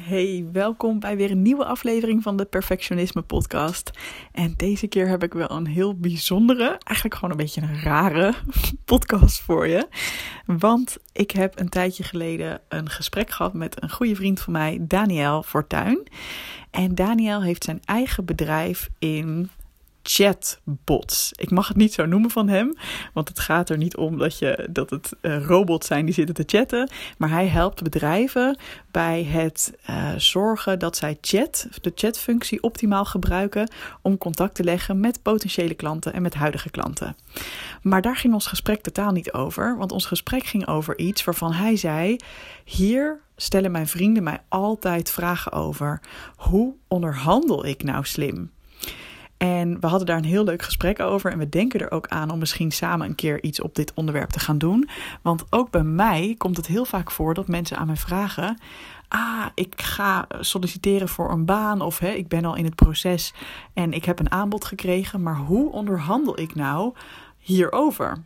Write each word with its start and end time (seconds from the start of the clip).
Hey, 0.00 0.48
welkom 0.52 1.00
bij 1.00 1.16
weer 1.16 1.30
een 1.30 1.42
nieuwe 1.42 1.64
aflevering 1.64 2.22
van 2.22 2.36
de 2.36 2.44
Perfectionisme 2.44 3.22
Podcast. 3.22 3.90
En 4.32 4.54
deze 4.56 4.86
keer 4.86 5.08
heb 5.08 5.22
ik 5.22 5.32
wel 5.34 5.50
een 5.50 5.66
heel 5.66 5.94
bijzondere, 5.94 6.78
eigenlijk 6.84 7.14
gewoon 7.14 7.30
een 7.30 7.36
beetje 7.36 7.62
een 7.62 7.82
rare 7.82 8.34
podcast 8.84 9.40
voor 9.40 9.66
je. 9.66 9.88
Want 10.46 10.96
ik 11.12 11.30
heb 11.30 11.60
een 11.60 11.68
tijdje 11.68 12.02
geleden 12.02 12.60
een 12.68 12.90
gesprek 12.90 13.30
gehad 13.30 13.54
met 13.54 13.82
een 13.82 13.90
goede 13.90 14.14
vriend 14.14 14.40
van 14.40 14.52
mij, 14.52 14.78
Daniel 14.80 15.42
Fortuin. 15.42 16.08
En 16.70 16.94
Daniel 16.94 17.42
heeft 17.42 17.64
zijn 17.64 17.80
eigen 17.84 18.24
bedrijf 18.24 18.88
in 18.98 19.50
chatbots. 20.06 21.32
Ik 21.36 21.50
mag 21.50 21.68
het 21.68 21.76
niet 21.76 21.92
zo 21.92 22.06
noemen 22.06 22.30
van 22.30 22.48
hem, 22.48 22.76
want 23.12 23.28
het 23.28 23.38
gaat 23.38 23.70
er 23.70 23.76
niet 23.76 23.96
om 23.96 24.18
dat, 24.18 24.38
je, 24.38 24.68
dat 24.70 24.90
het 24.90 25.12
uh, 25.22 25.44
robots 25.44 25.86
zijn 25.86 26.04
die 26.04 26.14
zitten 26.14 26.34
te 26.34 26.42
chatten. 26.46 26.90
Maar 27.18 27.30
hij 27.30 27.46
helpt 27.46 27.82
bedrijven 27.82 28.58
bij 28.90 29.24
het 29.24 29.74
uh, 29.90 30.12
zorgen 30.16 30.78
dat 30.78 30.96
zij 30.96 31.18
chat, 31.20 31.68
de 31.80 31.92
chatfunctie 31.94 32.62
optimaal 32.62 33.04
gebruiken 33.04 33.70
om 34.02 34.18
contact 34.18 34.54
te 34.54 34.64
leggen 34.64 35.00
met 35.00 35.22
potentiële 35.22 35.74
klanten 35.74 36.12
en 36.12 36.22
met 36.22 36.34
huidige 36.34 36.70
klanten. 36.70 37.16
Maar 37.82 38.02
daar 38.02 38.16
ging 38.16 38.34
ons 38.34 38.46
gesprek 38.46 38.82
totaal 38.82 39.12
niet 39.12 39.32
over, 39.32 39.76
want 39.76 39.92
ons 39.92 40.06
gesprek 40.06 40.44
ging 40.44 40.66
over 40.66 40.98
iets 40.98 41.24
waarvan 41.24 41.52
hij 41.52 41.76
zei: 41.76 42.16
Hier 42.64 43.20
stellen 43.36 43.70
mijn 43.70 43.86
vrienden 43.86 44.22
mij 44.22 44.40
altijd 44.48 45.10
vragen 45.10 45.52
over. 45.52 46.00
Hoe 46.36 46.74
onderhandel 46.88 47.66
ik 47.66 47.82
nou 47.82 48.04
slim? 48.04 48.50
En 49.36 49.80
we 49.80 49.86
hadden 49.86 50.06
daar 50.06 50.16
een 50.16 50.24
heel 50.24 50.44
leuk 50.44 50.62
gesprek 50.62 51.00
over. 51.00 51.32
En 51.32 51.38
we 51.38 51.48
denken 51.48 51.80
er 51.80 51.90
ook 51.90 52.08
aan 52.08 52.30
om 52.30 52.38
misschien 52.38 52.70
samen 52.70 53.06
een 53.06 53.14
keer 53.14 53.42
iets 53.42 53.60
op 53.60 53.74
dit 53.74 53.94
onderwerp 53.94 54.30
te 54.30 54.40
gaan 54.40 54.58
doen. 54.58 54.88
Want 55.22 55.44
ook 55.50 55.70
bij 55.70 55.82
mij 55.82 56.34
komt 56.38 56.56
het 56.56 56.66
heel 56.66 56.84
vaak 56.84 57.10
voor 57.10 57.34
dat 57.34 57.48
mensen 57.48 57.76
aan 57.76 57.86
mij 57.86 57.96
vragen. 57.96 58.58
Ah, 59.08 59.46
ik 59.54 59.82
ga 59.82 60.26
solliciteren 60.40 61.08
voor 61.08 61.30
een 61.30 61.44
baan. 61.44 61.80
Of 61.80 61.98
hè, 61.98 62.10
ik 62.10 62.28
ben 62.28 62.44
al 62.44 62.56
in 62.56 62.64
het 62.64 62.74
proces 62.74 63.32
en 63.74 63.92
ik 63.92 64.04
heb 64.04 64.18
een 64.18 64.30
aanbod 64.30 64.64
gekregen. 64.64 65.22
Maar 65.22 65.36
hoe 65.36 65.72
onderhandel 65.72 66.40
ik 66.40 66.54
nou 66.54 66.94
hierover? 67.38 68.22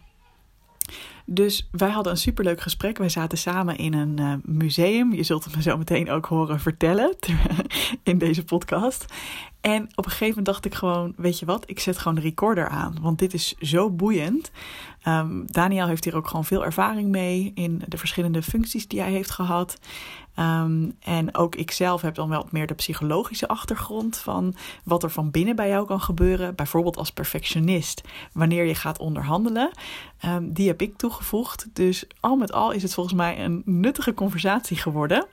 Dus 1.32 1.68
wij 1.70 1.90
hadden 1.90 2.12
een 2.12 2.18
superleuk 2.18 2.60
gesprek. 2.60 2.98
Wij 2.98 3.08
zaten 3.08 3.38
samen 3.38 3.76
in 3.76 3.94
een 3.94 4.20
uh, 4.20 4.34
museum. 4.42 5.14
Je 5.14 5.22
zult 5.22 5.44
het 5.44 5.56
me 5.56 5.62
zo 5.62 5.76
meteen 5.76 6.10
ook 6.10 6.26
horen 6.26 6.60
vertellen 6.60 7.16
in 8.02 8.18
deze 8.18 8.44
podcast. 8.44 9.04
En 9.60 9.82
op 9.82 10.04
een 10.04 10.10
gegeven 10.10 10.28
moment 10.28 10.46
dacht 10.46 10.64
ik 10.64 10.74
gewoon, 10.74 11.12
weet 11.16 11.38
je 11.38 11.46
wat, 11.46 11.70
ik 11.70 11.80
zet 11.80 11.98
gewoon 11.98 12.14
de 12.14 12.20
recorder 12.20 12.68
aan. 12.68 12.96
Want 13.00 13.18
dit 13.18 13.34
is 13.34 13.54
zo 13.58 13.90
boeiend. 13.90 14.50
Um, 15.08 15.44
Daniel 15.46 15.86
heeft 15.86 16.04
hier 16.04 16.16
ook 16.16 16.28
gewoon 16.28 16.44
veel 16.44 16.64
ervaring 16.64 17.08
mee 17.08 17.52
in 17.54 17.82
de 17.88 17.98
verschillende 17.98 18.42
functies 18.42 18.88
die 18.88 19.00
hij 19.00 19.10
heeft 19.10 19.30
gehad. 19.30 19.78
Um, 20.36 20.96
en 21.00 21.36
ook 21.36 21.54
ik 21.54 21.70
zelf 21.70 22.02
heb 22.02 22.14
dan 22.14 22.28
wel 22.28 22.46
meer 22.50 22.66
de 22.66 22.74
psychologische 22.74 23.48
achtergrond 23.48 24.16
van 24.16 24.54
wat 24.84 25.02
er 25.02 25.10
van 25.10 25.30
binnen 25.30 25.56
bij 25.56 25.68
jou 25.68 25.86
kan 25.86 26.00
gebeuren. 26.00 26.54
Bijvoorbeeld 26.54 26.96
als 26.96 27.10
perfectionist, 27.10 28.02
wanneer 28.32 28.64
je 28.64 28.74
gaat 28.74 28.98
onderhandelen. 28.98 29.70
Um, 30.24 30.52
die 30.52 30.68
heb 30.68 30.82
ik 30.82 30.96
toegevoegd. 30.96 31.66
Dus 31.72 32.06
al 32.20 32.36
met 32.36 32.52
al 32.52 32.70
is 32.70 32.82
het 32.82 32.94
volgens 32.94 33.16
mij 33.16 33.44
een 33.44 33.62
nuttige 33.64 34.14
conversatie 34.14 34.76
geworden. 34.76 35.26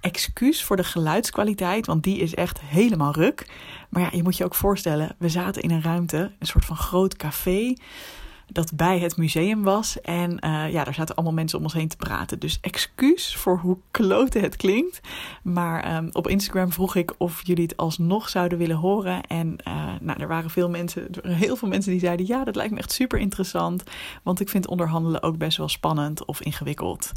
Excuus 0.00 0.64
voor 0.64 0.76
de 0.76 0.84
geluidskwaliteit, 0.84 1.86
want 1.86 2.02
die 2.02 2.18
is 2.18 2.34
echt 2.34 2.60
helemaal 2.60 3.12
ruk. 3.12 3.46
Maar 3.88 4.02
ja, 4.02 4.08
je 4.12 4.22
moet 4.22 4.36
je 4.36 4.44
ook 4.44 4.54
voorstellen, 4.54 5.14
we 5.18 5.28
zaten 5.28 5.62
in 5.62 5.70
een 5.70 5.82
ruimte, 5.82 6.32
een 6.38 6.46
soort 6.46 6.64
van 6.64 6.76
groot 6.76 7.16
café 7.16 7.74
dat 8.52 8.72
bij 8.74 8.98
het 8.98 9.16
museum 9.16 9.62
was. 9.62 10.00
En 10.00 10.30
uh, 10.30 10.72
ja, 10.72 10.84
daar 10.84 10.94
zaten 10.94 11.14
allemaal 11.14 11.34
mensen 11.34 11.58
om 11.58 11.64
ons 11.64 11.72
heen 11.72 11.88
te 11.88 11.96
praten. 11.96 12.38
Dus 12.38 12.58
excuus 12.60 13.36
voor 13.36 13.58
hoe 13.58 13.76
klote 13.90 14.38
het 14.38 14.56
klinkt. 14.56 15.00
Maar 15.42 15.96
um, 15.96 16.08
op 16.12 16.28
Instagram 16.28 16.72
vroeg 16.72 16.94
ik 16.94 17.14
of 17.18 17.46
jullie 17.46 17.62
het 17.62 17.76
alsnog 17.76 18.28
zouden 18.28 18.58
willen 18.58 18.76
horen. 18.76 19.22
En 19.22 19.56
uh, 19.68 19.74
nou, 20.00 20.20
er 20.20 20.28
waren 20.28 20.50
veel 20.50 20.70
mensen, 20.70 21.08
heel 21.22 21.56
veel 21.56 21.68
mensen 21.68 21.90
die 21.90 22.00
zeiden: 22.00 22.26
Ja, 22.26 22.44
dat 22.44 22.56
lijkt 22.56 22.72
me 22.72 22.78
echt 22.78 22.92
super 22.92 23.18
interessant. 23.18 23.82
Want 24.22 24.40
ik 24.40 24.48
vind 24.48 24.66
onderhandelen 24.66 25.22
ook 25.22 25.38
best 25.38 25.56
wel 25.56 25.68
spannend 25.68 26.24
of 26.24 26.40
ingewikkeld. 26.40 27.12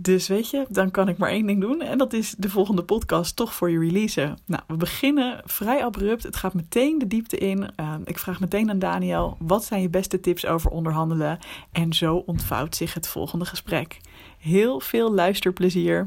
Dus 0.00 0.28
weet 0.28 0.50
je, 0.50 0.66
dan 0.68 0.90
kan 0.90 1.08
ik 1.08 1.18
maar 1.18 1.30
één 1.30 1.46
ding 1.46 1.60
doen. 1.60 1.80
En 1.82 1.98
dat 1.98 2.12
is 2.12 2.34
de 2.38 2.50
volgende 2.50 2.82
podcast 2.82 3.36
toch 3.36 3.54
voor 3.54 3.70
je 3.70 3.78
releasen. 3.78 4.38
Nou, 4.46 4.62
we 4.66 4.76
beginnen 4.76 5.40
vrij 5.44 5.84
abrupt. 5.84 6.22
Het 6.22 6.36
gaat 6.36 6.54
meteen 6.54 6.98
de 6.98 7.06
diepte 7.06 7.38
in. 7.38 7.70
Uh, 7.80 7.94
ik 8.04 8.18
vraag 8.18 8.40
meteen 8.40 8.70
aan 8.70 8.78
Daniel: 8.78 9.36
wat 9.38 9.64
zijn 9.64 9.82
je 9.82 9.88
beste 9.88 10.20
tips 10.20 10.46
over 10.46 10.70
onderhandelen? 10.70 11.38
En 11.72 11.92
zo 11.92 12.16
ontvouwt 12.16 12.76
zich 12.76 12.94
het 12.94 13.08
volgende 13.08 13.44
gesprek. 13.44 14.00
Heel 14.38 14.80
veel 14.80 15.12
luisterplezier. 15.12 16.06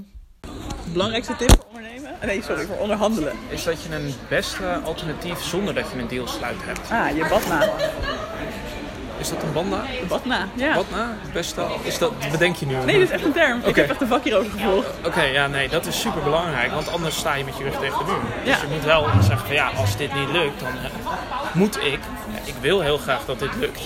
Belangrijkste 0.91 1.35
tip 1.35 1.49
voor 1.49 1.65
ondernemen? 1.65 2.11
Nee, 2.25 2.41
sorry, 2.41 2.65
voor 2.65 2.77
onderhandelen. 2.77 3.33
Is 3.49 3.63
dat 3.63 3.83
je 3.83 3.95
een 3.95 4.13
beste 4.29 4.81
alternatief 4.85 5.43
zonder 5.43 5.73
dat 5.73 5.91
je 5.91 5.99
een 5.99 6.07
deal 6.07 6.27
sluit 6.27 6.57
hebt. 6.59 6.91
Ah, 6.91 7.15
je 7.15 7.27
badna. 7.29 7.59
Is 9.21 9.29
dat 9.29 9.43
een 9.43 9.53
banda? 9.53 9.81
De 9.81 10.05
badna, 10.07 10.47
ja. 10.53 10.73
Badna? 10.75 11.15
Is 11.83 11.97
dat, 11.97 12.11
bedenk 12.31 12.55
je 12.55 12.65
nu? 12.65 12.75
Nee, 12.75 12.99
dat 12.99 13.07
is 13.07 13.09
echt 13.09 13.25
een 13.25 13.31
term. 13.31 13.57
Okay. 13.57 13.69
Ik 13.69 13.75
heb 13.75 13.89
echt 13.89 14.01
een 14.01 14.07
vak 14.07 14.23
hierover 14.23 14.51
gevolgd. 14.51 14.87
Oké, 14.97 15.07
okay, 15.07 15.31
ja, 15.31 15.47
nee, 15.47 15.69
dat 15.69 15.85
is 15.85 15.99
super 15.99 16.21
belangrijk. 16.23 16.71
Want 16.71 16.91
anders 16.91 17.17
sta 17.17 17.33
je 17.33 17.43
met 17.43 17.57
je 17.57 17.63
rug 17.63 17.79
tegen 17.79 17.97
de 17.97 18.03
muur. 18.05 18.21
Ja. 18.43 18.51
Dus 18.53 18.61
je 18.61 18.67
moet 18.75 18.83
wel 18.83 19.07
zeggen 19.21 19.45
van 19.45 19.55
ja, 19.55 19.69
als 19.75 19.97
dit 19.97 20.13
niet 20.13 20.29
lukt, 20.29 20.59
dan 20.59 20.69
moet 21.53 21.77
ik. 21.77 21.99
Ik 22.43 22.55
wil 22.61 22.81
heel 22.81 22.97
graag 22.97 23.25
dat 23.25 23.39
dit 23.39 23.55
lukt. 23.59 23.81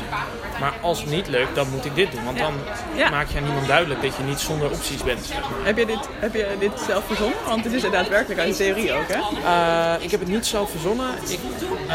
Maar 0.60 0.74
als 0.82 1.00
het 1.00 1.10
niet 1.10 1.28
lukt, 1.28 1.56
dan 1.56 1.70
moet 1.70 1.86
ik 1.86 1.96
dit 1.96 2.12
doen. 2.12 2.24
Want 2.24 2.38
dan 2.38 2.54
ja. 2.96 3.10
maak 3.10 3.28
je 3.30 3.38
aan 3.38 3.44
niemand 3.44 3.68
duidelijk 3.68 4.02
dat 4.02 4.16
je 4.16 4.24
niet 4.24 4.40
zonder 4.40 4.72
opties 4.72 5.04
bent. 5.04 5.32
Heb 5.64 5.78
je 5.78 5.86
dit, 5.86 6.10
heb 6.20 6.34
je 6.34 6.56
dit 6.60 6.72
zelf 6.88 7.04
verzonnen? 7.08 7.38
Want 7.48 7.64
het 7.64 7.74
is 7.74 7.82
daadwerkelijk 7.82 8.40
uit 8.40 8.50
de 8.50 8.56
theorie 8.64 8.94
ook, 8.94 9.08
hè? 9.08 9.20
Uh, 9.44 10.04
ik 10.04 10.12
heb 10.12 10.20
het 10.20 10.30
niet 10.30 10.46
zelf 10.46 10.72
verzonnen. 10.72 11.08
Ik 11.28 11.40
uh, 11.88 11.94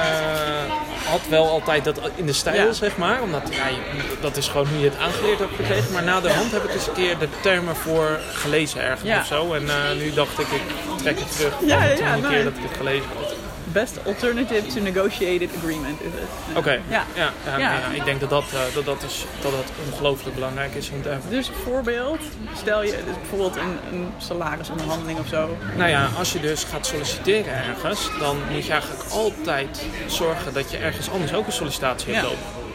had 1.10 1.20
wel 1.28 1.48
altijd 1.48 1.84
dat 1.84 2.00
in 2.14 2.26
de 2.26 2.32
stijl, 2.32 2.66
ja. 2.66 2.72
zeg 2.72 2.96
maar. 2.96 3.22
Omdat 3.22 3.42
ja, 3.50 3.66
dat 4.20 4.36
is 4.36 4.48
gewoon 4.48 4.66
hoe 4.66 4.78
je 4.78 4.84
het 4.84 4.98
aangeleerd 4.98 5.38
hebt 5.38 5.54
gekregen. 5.56 5.92
Maar 5.92 6.02
na 6.02 6.20
de 6.20 6.32
hand 6.32 6.52
heb 6.52 6.64
ik 6.64 6.74
eens 6.74 6.86
een 6.86 6.92
keer 6.92 7.18
de 7.18 7.28
termen 7.42 7.76
voor 7.76 8.20
gelezen 8.32 8.82
ergens 8.82 9.08
ja. 9.08 9.20
of 9.20 9.26
zo. 9.26 9.54
En 9.54 9.62
uh, 9.62 9.74
nu 9.98 10.12
dacht 10.12 10.38
ik, 10.38 10.46
ik 10.46 10.62
trek 10.98 11.18
het 11.18 11.36
terug. 11.36 11.54
Ja, 11.66 11.84
ja, 11.84 12.14
een 12.14 12.28
keer 12.28 12.44
dat 12.44 12.52
ik 12.56 12.62
het 12.62 12.76
gelezen 12.76 13.08
had. 13.18 13.29
Best 13.72 13.98
alternative 14.06 14.66
to 14.66 14.80
negotiated 14.80 15.50
agreement 15.56 16.00
is 16.00 16.12
het. 16.12 16.28
Oké, 16.48 16.58
okay. 16.58 16.80
ja. 16.88 17.04
Ja, 17.14 17.32
ja, 17.46 17.58
ja. 17.58 17.88
ik 17.94 18.04
denk 18.04 18.20
dat 18.20 18.30
dat, 18.30 18.44
uh, 18.54 18.60
dat, 18.74 18.84
dat, 18.84 19.02
is, 19.02 19.24
dat 19.42 19.52
dat 19.52 19.72
ongelooflijk 19.92 20.34
belangrijk 20.34 20.74
is 20.74 20.90
om 20.90 21.02
te 21.02 21.08
hebben. 21.08 21.30
Dus 21.30 21.50
voorbeeld, 21.64 22.20
stel 22.56 22.82
je 22.82 22.90
dus 22.90 23.14
bijvoorbeeld 23.14 23.56
een, 23.56 23.78
een 23.92 24.08
salarisonderhandeling 24.18 25.18
of 25.18 25.28
zo. 25.28 25.56
Nou 25.76 25.90
ja, 25.90 26.08
als 26.18 26.32
je 26.32 26.40
dus 26.40 26.64
gaat 26.64 26.86
solliciteren 26.86 27.54
ergens, 27.54 28.10
dan 28.18 28.36
moet 28.50 28.66
je 28.66 28.72
eigenlijk 28.72 29.10
altijd 29.10 29.84
zorgen 30.06 30.52
dat 30.52 30.70
je 30.70 30.76
ergens 30.76 31.10
anders 31.10 31.34
ook 31.34 31.46
een 31.46 31.52
sollicitatie 31.52 32.14
hebt 32.14 32.26
lopen. 32.26 32.69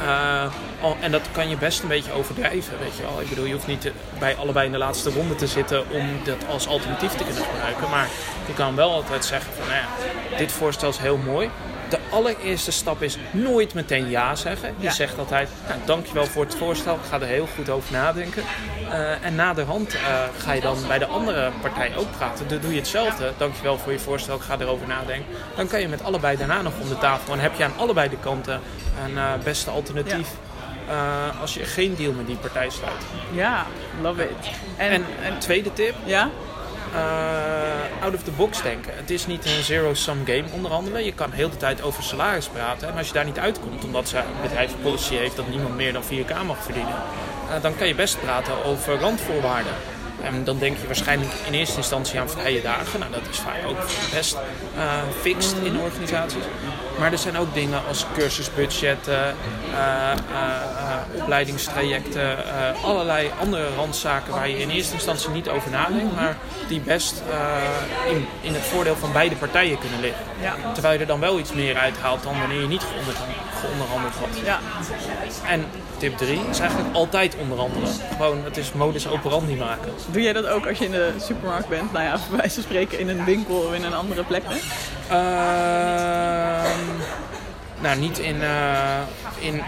Uh, 0.00 0.44
oh, 0.80 0.96
en 1.00 1.10
dat 1.10 1.22
kan 1.32 1.48
je 1.48 1.56
best 1.56 1.82
een 1.82 1.88
beetje 1.88 2.12
overdrijven, 2.12 2.78
weet 2.78 2.96
je 2.96 3.02
wel. 3.02 3.20
Ik 3.20 3.28
bedoel, 3.28 3.44
je 3.44 3.52
hoeft 3.52 3.66
niet 3.66 3.92
bij 4.18 4.36
allebei 4.36 4.66
in 4.66 4.72
de 4.72 4.78
laatste 4.78 5.10
ronde 5.10 5.34
te 5.34 5.46
zitten 5.46 5.90
om 5.90 6.08
dat 6.24 6.46
als 6.48 6.68
alternatief 6.68 7.12
te 7.12 7.24
kunnen 7.24 7.44
gebruiken. 7.44 7.90
Maar 7.90 8.08
je 8.46 8.52
kan 8.54 8.74
wel 8.74 8.92
altijd 8.92 9.24
zeggen 9.24 9.52
van, 9.52 9.66
nou 9.66 9.78
ja, 9.78 10.36
dit 10.36 10.52
voorstel 10.52 10.88
is 10.88 10.98
heel 10.98 11.16
mooi. 11.16 11.50
De 11.88 11.98
allereerste 12.10 12.70
stap 12.70 13.02
is 13.02 13.18
nooit 13.30 13.74
meteen 13.74 14.10
ja 14.10 14.34
zeggen. 14.34 14.74
Je 14.78 14.84
ja. 14.84 14.92
zegt 14.92 15.18
altijd, 15.18 15.48
nou, 15.68 15.80
dankjewel 15.84 16.26
voor 16.26 16.44
het 16.44 16.54
voorstel, 16.54 16.94
ik 16.94 17.00
ga 17.08 17.20
er 17.20 17.26
heel 17.26 17.48
goed 17.54 17.68
over 17.70 17.92
nadenken. 17.92 18.42
Uh, 18.88 19.24
en 19.24 19.34
naderhand 19.34 19.94
uh, 19.94 20.00
ga 20.38 20.52
je 20.52 20.60
dan 20.60 20.76
bij 20.86 20.98
de 20.98 21.06
andere 21.06 21.50
partij 21.60 21.96
ook 21.96 22.10
praten. 22.16 22.48
Dan 22.48 22.58
doe 22.60 22.70
je 22.70 22.78
hetzelfde, 22.78 23.32
dankjewel 23.36 23.78
voor 23.78 23.92
je 23.92 23.98
voorstel, 23.98 24.36
ik 24.36 24.42
ga 24.42 24.56
erover 24.58 24.86
nadenken. 24.86 25.26
Dan 25.56 25.66
kan 25.66 25.80
je 25.80 25.88
met 25.88 26.04
allebei 26.04 26.36
daarna 26.36 26.62
nog 26.62 26.72
om 26.80 26.88
de 26.88 26.98
tafel. 26.98 27.32
En 27.32 27.40
heb 27.40 27.56
je 27.56 27.64
aan 27.64 27.76
allebei 27.76 28.08
de 28.08 28.18
kanten 28.18 28.60
een 29.04 29.14
uh, 29.14 29.32
beste 29.44 29.70
alternatief. 29.70 30.28
Ja. 30.86 31.28
als 31.40 31.54
je 31.54 31.64
geen 31.64 31.94
deal 31.94 32.12
met 32.12 32.26
die 32.26 32.36
partij 32.36 32.70
sluit. 32.70 33.02
Ja, 33.32 33.66
love 34.02 34.22
it. 34.22 34.50
En, 34.76 34.90
en, 34.90 35.04
en 35.22 35.38
tweede 35.38 35.72
tip. 35.72 35.94
Ja? 36.04 36.30
Uh, 36.94 38.02
out 38.04 38.14
of 38.14 38.22
the 38.22 38.30
box 38.30 38.62
denken. 38.62 38.92
Het 38.96 39.10
is 39.10 39.26
niet 39.26 39.44
een 39.44 39.62
zero-sum 39.62 40.22
game 40.24 40.44
onderhandelen. 40.52 41.04
Je 41.04 41.12
kan 41.12 41.32
heel 41.32 41.50
de 41.50 41.56
tijd 41.56 41.82
over 41.82 42.02
salaris 42.02 42.48
praten. 42.48 42.88
En 42.88 42.96
als 42.96 43.06
je 43.06 43.12
daar 43.12 43.24
niet 43.24 43.38
uitkomt, 43.38 43.84
omdat 43.84 44.08
ze 44.08 44.16
een 44.16 44.42
bedrijf 44.42 44.72
policy 44.82 45.14
heeft 45.14 45.36
dat 45.36 45.48
niemand 45.48 45.76
meer 45.76 45.92
dan 45.92 46.02
4K 46.02 46.46
mag 46.46 46.62
verdienen, 46.62 46.94
uh, 47.48 47.62
dan 47.62 47.76
kan 47.76 47.86
je 47.86 47.94
best 47.94 48.20
praten 48.20 48.64
over 48.64 48.98
randvoorwaarden. 48.98 49.72
En 50.22 50.44
dan 50.44 50.58
denk 50.58 50.76
je 50.80 50.86
waarschijnlijk 50.86 51.30
in 51.46 51.52
eerste 51.52 51.76
instantie 51.76 52.20
aan 52.20 52.30
vrije 52.30 52.62
dagen. 52.62 53.00
Nou, 53.00 53.12
dat 53.12 53.22
is 53.30 53.38
vaak 53.38 53.66
ook 53.66 53.78
best 54.14 54.36
uh, 54.76 54.82
fixed 55.20 55.56
in 55.62 55.80
organisaties. 55.80 56.42
Maar 56.98 57.12
er 57.12 57.18
zijn 57.18 57.38
ook 57.38 57.54
dingen 57.54 57.86
als 57.88 58.06
cursusbudgetten, 58.14 59.34
uh, 59.70 60.12
opleidingstrajecten, 61.20 62.36
allerlei 62.82 63.30
andere 63.40 63.68
randzaken 63.76 64.32
waar 64.32 64.48
je 64.48 64.58
in 64.58 64.70
eerste 64.70 64.94
instantie 64.94 65.30
niet 65.30 65.48
over 65.48 65.70
nadenkt, 65.70 66.14
maar 66.14 66.36
die 66.68 66.80
best 66.80 67.22
in, 68.08 68.26
in 68.40 68.54
het 68.54 68.62
voordeel 68.62 68.96
van 68.96 69.12
beide 69.12 69.34
partijen 69.34 69.78
kunnen 69.78 70.00
liggen. 70.00 70.29
Ja. 70.40 70.72
Terwijl 70.72 70.94
je 70.94 71.00
er 71.00 71.06
dan 71.06 71.20
wel 71.20 71.38
iets 71.38 71.52
meer 71.52 71.76
uithaalt 71.76 72.22
dan 72.22 72.38
wanneer 72.38 72.60
je 72.60 72.66
niet 72.66 72.84
geonderhandeld 73.60 74.14
had. 74.14 74.28
Ja. 74.44 74.58
En 75.46 75.64
tip 75.96 76.16
3 76.16 76.40
is 76.50 76.58
eigenlijk 76.58 76.94
altijd 76.94 77.36
onderhandelen. 77.40 77.88
Gewoon, 78.16 78.44
het 78.44 78.56
is 78.56 78.72
modus 78.72 79.08
operandi 79.08 79.56
maken. 79.56 79.92
Doe 80.10 80.22
jij 80.22 80.32
dat 80.32 80.46
ook 80.46 80.66
als 80.66 80.78
je 80.78 80.84
in 80.84 80.90
de 80.90 81.12
supermarkt 81.20 81.68
bent? 81.68 81.92
Nou 81.92 82.04
ja, 82.04 82.18
bij 82.28 82.38
wijze 82.38 82.54
van 82.54 82.62
spreken 82.62 82.98
in 82.98 83.08
een 83.08 83.24
winkel 83.24 83.56
of 83.56 83.74
in 83.74 83.84
een 83.84 83.94
andere 83.94 84.24
plek? 84.24 84.42
Ehm, 85.08 86.78
nou, 87.80 87.98
niet 87.98 88.18
in, 88.18 88.42
eh, 88.42 89.00
in, 89.38 89.62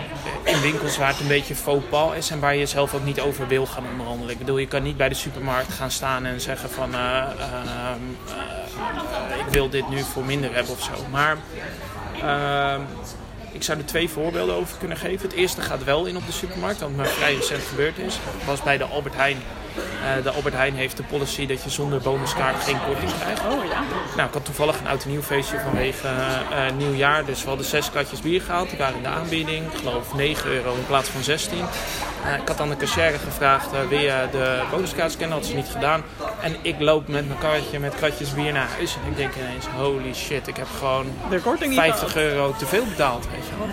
in 0.44 0.60
winkels 0.60 0.96
waar 0.96 1.08
het 1.08 1.20
een 1.20 1.28
beetje 1.28 1.54
faux 1.54 1.84
pas 1.88 2.16
is 2.16 2.30
en 2.30 2.40
waar 2.40 2.56
je 2.56 2.66
zelf 2.66 2.94
ook 2.94 3.04
niet 3.04 3.20
over 3.20 3.48
wil 3.48 3.66
gaan 3.66 3.84
onderhandelen. 3.90 4.32
Ik 4.32 4.38
bedoel, 4.38 4.58
je 4.58 4.66
kan 4.66 4.82
niet 4.82 4.96
bij 4.96 5.08
de 5.08 5.14
supermarkt 5.14 5.72
gaan 5.72 5.90
staan 5.90 6.24
en 6.24 6.40
zeggen 6.40 6.70
van 6.70 6.94
eh, 6.94 7.18
eh, 7.18 7.96
ik 9.46 9.52
wil 9.52 9.68
dit 9.68 9.88
nu 9.88 10.00
voor 10.00 10.24
minder 10.24 10.54
hebben 10.54 10.72
of 10.72 10.82
zo. 10.82 11.06
Maar 11.10 11.36
ik 13.52 13.62
zou 13.62 13.78
er 13.78 13.84
twee 13.84 14.08
voorbeelden 14.08 14.54
over 14.54 14.78
kunnen 14.78 14.96
geven. 14.96 15.28
Het 15.28 15.36
eerste 15.36 15.60
gaat 15.60 15.84
wel 15.84 16.04
in 16.04 16.16
op 16.16 16.26
de 16.26 16.32
supermarkt, 16.32 16.80
wat 16.80 16.96
maar 16.96 17.06
vrij 17.06 17.34
recent 17.34 17.62
gebeurd 17.62 17.98
is. 17.98 18.18
Was 18.46 18.62
bij 18.62 18.78
de 18.78 18.84
Albert 18.84 19.14
Heijn. 19.14 19.36
Eh, 20.02 20.22
de 20.22 20.30
Albert 20.30 20.54
Heijn 20.54 20.74
heeft 20.74 20.96
de 20.96 21.02
policy 21.02 21.46
dat 21.46 21.62
je 21.62 21.70
zonder 21.70 22.00
bonuskaart 22.00 22.62
geen 22.64 22.78
korting 22.86 23.10
krijgt. 23.20 23.40
Oh 23.40 23.64
ja. 23.64 23.80
Nou, 24.16 24.28
ik 24.28 24.34
had 24.34 24.44
toevallig 24.44 24.80
een 24.80 24.86
oud 24.88 25.04
nieuw 25.06 25.22
feestje 25.22 25.58
vanwege 25.60 26.06
eh, 26.08 26.66
eh, 26.66 26.74
nieuwjaar. 26.74 27.24
Dus 27.24 27.42
we 27.42 27.48
hadden 27.48 27.66
zes 27.66 27.90
kratjes 27.90 28.20
bier 28.20 28.40
gehaald. 28.42 28.68
Die 28.68 28.78
waren 28.78 28.96
in 28.96 29.02
de 29.02 29.08
aanbieding. 29.08 29.72
Ik 29.72 29.78
geloof 29.78 30.14
9 30.14 30.50
euro 30.50 30.74
in 30.74 30.86
plaats 30.86 31.08
van 31.08 31.22
16. 31.22 31.58
Eh, 32.24 32.34
ik 32.40 32.48
had 32.48 32.60
aan 32.60 32.68
de 32.68 32.76
cashier 32.76 33.18
gevraagd, 33.24 33.70
wil 33.88 33.98
je 33.98 34.28
de 34.30 34.62
bonuskaart 34.70 35.12
scannen? 35.12 35.30
Dat 35.30 35.38
had 35.38 35.48
ze 35.50 35.56
niet 35.56 35.68
gedaan. 35.72 36.02
En 36.40 36.56
ik 36.62 36.80
loop 36.80 37.08
met 37.08 37.26
mijn 37.26 37.38
karretje 37.38 37.78
met 37.78 37.94
kratjes 37.94 38.34
bier 38.34 38.52
naar 38.52 38.68
huis. 38.76 38.96
En 39.04 39.10
ik 39.10 39.16
denk 39.16 39.32
ineens, 39.34 39.66
holy 39.76 40.14
shit, 40.14 40.46
ik 40.46 40.56
heb 40.56 40.66
gewoon 40.78 41.06
De 41.30 41.40
korting 41.40 41.70
niet 41.70 41.78
50 41.78 42.12
gehad. 42.12 42.28
euro 42.28 42.54
te 42.58 42.66
veel 42.66 42.84
betaald. 42.84 43.26
Weet 43.30 43.46
je 43.46 43.52
wel. 43.58 43.68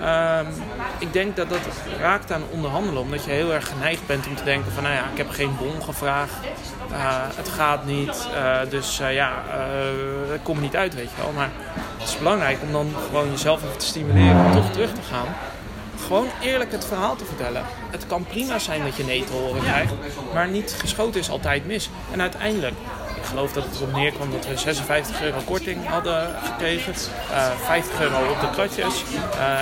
Ehm, 0.00 0.46
ik 0.98 1.12
denk 1.12 1.36
dat 1.36 1.48
dat 1.48 1.58
raakt 2.00 2.32
aan 2.32 2.42
onderhandelen, 2.50 3.02
omdat 3.02 3.24
je 3.24 3.30
heel 3.30 3.52
erg 3.52 3.68
geneigd 3.68 4.06
bent 4.06 4.26
om 4.26 4.34
te 4.34 4.44
denken 4.44 4.72
van, 4.72 4.82
nou 4.82 4.94
ja, 4.94 5.04
ik 5.12 5.16
heb 5.18 5.30
geen 5.30 5.53
bon 5.58 5.82
gevraagd, 5.84 6.32
Eh, 6.92 6.98
het 7.36 7.48
gaat 7.48 7.84
niet, 7.84 8.28
eh, 8.34 8.58
dus 8.70 9.00
eh, 9.00 9.14
ja, 9.14 9.32
het 10.30 10.42
komt 10.42 10.60
niet 10.60 10.76
uit, 10.76 10.94
weet 10.94 11.10
je 11.16 11.22
wel. 11.22 11.32
Maar 11.32 11.50
het 11.98 12.08
is 12.08 12.18
belangrijk 12.18 12.58
om 12.62 12.72
dan 12.72 12.94
gewoon 13.06 13.30
jezelf 13.30 13.64
even 13.64 13.78
te 13.78 13.84
stimuleren 13.86 14.44
om 14.44 14.52
toch 14.52 14.70
terug 14.70 14.92
te 14.92 15.02
gaan. 15.12 15.26
Gewoon 16.06 16.26
eerlijk 16.40 16.72
het 16.72 16.84
verhaal 16.84 17.16
te 17.16 17.24
vertellen. 17.24 17.62
Het 17.90 18.06
kan 18.06 18.24
prima 18.24 18.58
zijn 18.58 18.84
dat 18.84 18.96
je 18.96 19.04
nee 19.04 19.24
te 19.24 19.32
horen 19.32 19.62
krijgt, 19.62 19.92
maar 20.34 20.48
niet 20.48 20.76
geschoten 20.78 21.20
is 21.20 21.30
altijd 21.30 21.66
mis. 21.66 21.90
En 22.12 22.20
uiteindelijk, 22.20 22.74
ik 23.16 23.24
geloof 23.24 23.52
dat 23.52 23.64
het 23.64 23.74
erop 23.76 23.92
neerkwam 23.92 24.30
dat 24.30 24.46
we 24.46 24.56
56 24.56 25.22
euro 25.22 25.38
korting 25.44 25.86
hadden 25.86 26.28
gekregen. 26.44 26.94
eh 27.32 27.46
50 27.64 28.00
euro 28.00 28.30
op 28.30 28.40
de 28.40 28.50
kratjes 28.50 29.02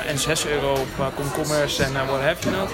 en 0.07 0.19
6 0.19 0.47
euro 0.47 0.73
op 0.73 0.89
eh, 0.99 1.07
komkommers 1.15 1.79
en 1.79 1.93
what 1.93 2.21
have 2.21 2.37
you 2.49 2.57
not. 2.57 2.71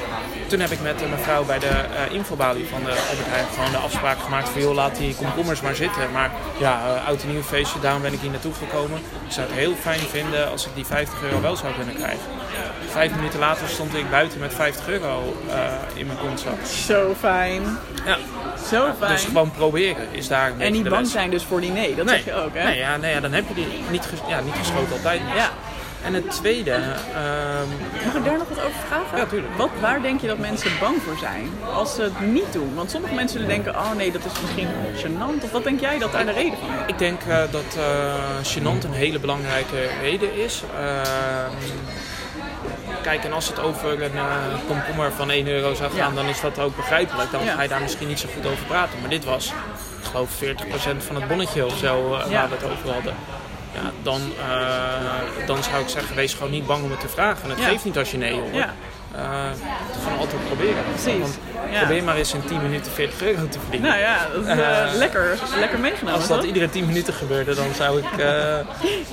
Toen 0.49 0.61
heb 0.61 0.71
ik 0.71 0.81
met 0.83 1.03
een 1.03 1.11
mevrouw 1.11 1.45
bij 1.45 1.59
de 1.59 1.67
eh, 1.67 2.13
infobalie 2.15 2.67
van 2.71 2.81
de 2.85 2.91
Albert 2.91 3.29
Heijn 3.29 3.47
gewoon 3.55 3.71
de 3.71 3.77
afspraak 3.77 4.19
gemaakt 4.19 4.49
van 4.49 4.61
joh, 4.61 4.75
laat 4.75 4.97
die 4.97 5.15
komkommers 5.15 5.61
maar 5.61 5.75
zitten. 5.75 6.11
Maar 6.13 6.31
ja, 6.59 6.81
eh, 6.97 7.07
oud 7.09 7.23
en 7.23 7.33
nieuw 7.33 7.43
feestje, 7.43 7.81
daarom 7.81 8.03
ben 8.03 8.13
ik 8.13 8.21
hier 8.21 8.31
naartoe 8.31 8.53
gekomen. 8.55 8.99
Ik 9.27 9.33
zou 9.33 9.47
het 9.47 9.57
heel 9.57 9.75
fijn 9.81 10.01
vinden 10.01 10.51
als 10.51 10.67
ik 10.67 10.71
die 10.75 10.87
50 10.87 11.23
euro 11.23 11.41
wel 11.41 11.57
zou 11.57 11.75
kunnen 11.75 11.95
krijgen. 11.95 12.19
Vijf 12.91 13.15
minuten 13.15 13.39
later 13.39 13.69
stond 13.69 13.95
ik 13.95 14.11
buiten 14.11 14.41
met 14.41 14.55
50 14.55 14.89
euro 14.89 15.37
eh, 15.51 15.57
in 15.95 16.07
mijn 16.07 16.19
kontzak. 16.19 16.65
Zo 16.87 17.15
fijn. 17.21 17.63
Ja, 18.07 18.17
Zo 18.71 18.89
fijn. 18.99 19.13
dus 19.13 19.25
gewoon 19.25 19.51
proberen 19.51 20.07
is 20.11 20.29
daar 20.29 20.51
een 20.51 20.61
en 20.61 20.73
niet 20.73 20.89
bang 20.89 21.03
les. 21.03 21.13
zijn 21.13 21.31
dus 21.31 21.43
voor 21.45 21.61
die 21.61 21.71
nee. 21.71 21.95
Dat 21.95 22.05
Nee, 22.07 22.15
zeg 22.15 22.25
je 22.25 22.35
ook, 22.43 22.55
hè? 22.55 22.65
nee, 22.65 22.79
ja, 22.79 22.97
nee 22.97 23.15
ja, 23.15 23.21
dan 23.21 23.33
heb 23.33 23.45
je 23.49 23.55
die 23.55 23.67
niet, 23.91 24.07
ges- 24.07 24.29
ja, 24.29 24.41
niet 24.41 24.55
geschoten 24.59 24.93
altijd. 24.93 25.21
Ja. 25.35 25.51
En 26.05 26.15
het 26.15 26.31
tweede, 26.31 26.71
ehm, 26.73 27.69
Mag 28.05 28.15
ik 28.15 28.25
daar 28.25 28.39
nog 28.39 28.49
wat 28.49 28.59
over 28.59 28.81
vragen? 28.87 29.19
Ja, 29.19 29.27
tuurlijk. 29.27 29.57
Wat, 29.57 29.69
waar 29.81 30.03
denk 30.03 30.21
je 30.21 30.27
dat 30.27 30.39
mensen 30.39 30.71
bang 30.81 31.03
voor 31.03 31.17
zijn 31.19 31.51
als 31.75 31.95
ze 31.95 32.03
het 32.03 32.21
niet 32.21 32.53
doen? 32.53 32.75
Want 32.75 32.91
sommige 32.91 33.15
mensen 33.15 33.39
zullen 33.41 33.55
denken, 33.55 33.75
oh 33.81 33.93
nee, 33.97 34.13
dat 34.13 34.25
is 34.25 34.33
misschien 34.41 34.69
gênant. 34.97 35.45
Of 35.45 35.51
wat 35.51 35.65
denk 35.65 35.81
jij 35.81 35.99
dat 35.99 36.13
daar 36.13 36.25
de 36.27 36.33
reden 36.33 36.59
van 36.59 36.69
is? 36.69 36.75
ik 36.87 36.99
denk 36.99 37.21
eh, 37.23 37.37
dat 37.51 37.77
eh 37.79 38.15
gênant 38.55 38.85
een 38.85 38.93
hele 38.93 39.19
belangrijke 39.19 39.89
reden 40.01 40.35
is. 40.35 40.63
Ehm, 40.79 41.53
kijk, 43.03 43.25
en 43.25 43.33
als 43.33 43.49
het 43.49 43.61
over 43.61 44.03
een 44.03 44.17
eh, 44.17 44.25
komkommer 44.67 45.13
van 45.13 45.31
1 45.31 45.47
euro 45.49 45.75
zou 45.75 45.91
gaan, 45.91 46.11
Ja. 46.11 46.15
dan 46.23 46.27
is 46.27 46.41
dat 46.41 46.59
ook 46.59 46.77
begrijpelijk. 46.77 47.31
Dan 47.31 47.45
Ja. 47.45 47.55
ga 47.55 47.63
je 47.63 47.69
daar 47.69 47.83
misschien 47.83 48.09
niet 48.09 48.19
zo 48.21 48.29
goed 48.35 48.47
over 48.47 48.65
praten. 48.67 49.01
Maar 49.01 49.11
dit 49.11 49.25
was, 49.25 49.47
ik 50.01 50.05
geloof, 50.11 50.31
40% 50.31 51.05
van 51.05 51.17
het 51.17 51.29
bonnetje 51.29 51.65
of 51.67 51.77
zo 51.79 52.09
waar 52.09 52.29
we 52.29 52.35
het 52.55 52.65
over 52.65 52.93
hadden. 52.93 53.15
Ja, 53.83 53.91
dan, 54.03 54.21
eh, 54.49 55.47
dan 55.47 55.63
zou 55.63 55.83
ik 55.83 55.89
zeggen, 55.89 56.17
wees 56.17 56.35
gewoon 56.35 56.51
niet 56.51 56.67
bang 56.67 56.85
om 56.85 56.91
het 56.91 57.01
te 57.01 57.09
vragen. 57.09 57.43
En 57.45 57.51
het 57.51 57.59
Ja. 57.59 57.65
geeft 57.69 57.85
niet 57.85 57.99
als 57.99 58.11
je 58.11 58.17
nee 58.17 58.33
hoort. 58.41 58.55
Ja. 58.55 58.75
Eh, 59.15 59.21
gewoon 60.03 60.19
altijd 60.19 60.47
proberen. 60.47 60.85
Precies. 60.93 61.21
Want 61.21 61.39
Ja. 61.71 61.79
probeer 61.79 62.05
maar 62.05 62.17
eens 62.17 62.35
in 62.35 62.45
10 62.45 62.63
minuten 62.63 62.93
40 62.93 63.23
euro 63.23 63.49
te 63.49 63.59
verdienen. 63.61 63.89
Nou 63.91 64.01
ja, 64.03 64.17
dat 64.33 64.43
is 64.43 64.49
eh, 64.49 64.99
lekker, 64.99 65.39
lekker 65.59 65.79
meegenomen. 65.79 66.19
Als 66.19 66.29
dat 66.29 66.37
toch? 66.39 66.47
iedere 66.47 66.71
10 66.71 66.87
minuten 66.87 67.15
gebeurde, 67.15 67.55
dan 67.55 67.67
zou 67.75 67.99
ik 67.99 68.05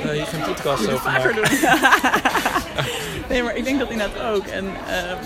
hier 0.01 0.25
geen 0.25 0.41
podcast 0.45 0.91
over 0.91 1.11
maken. 1.11 1.35
doen. 1.35 1.43
nee, 3.29 3.43
maar 3.43 3.55
ik 3.55 3.63
denk 3.63 3.79
dat 3.79 3.89
inderdaad 3.89 4.33
ook. 4.35 4.45
En 4.47 4.65
ehm, 4.87 5.17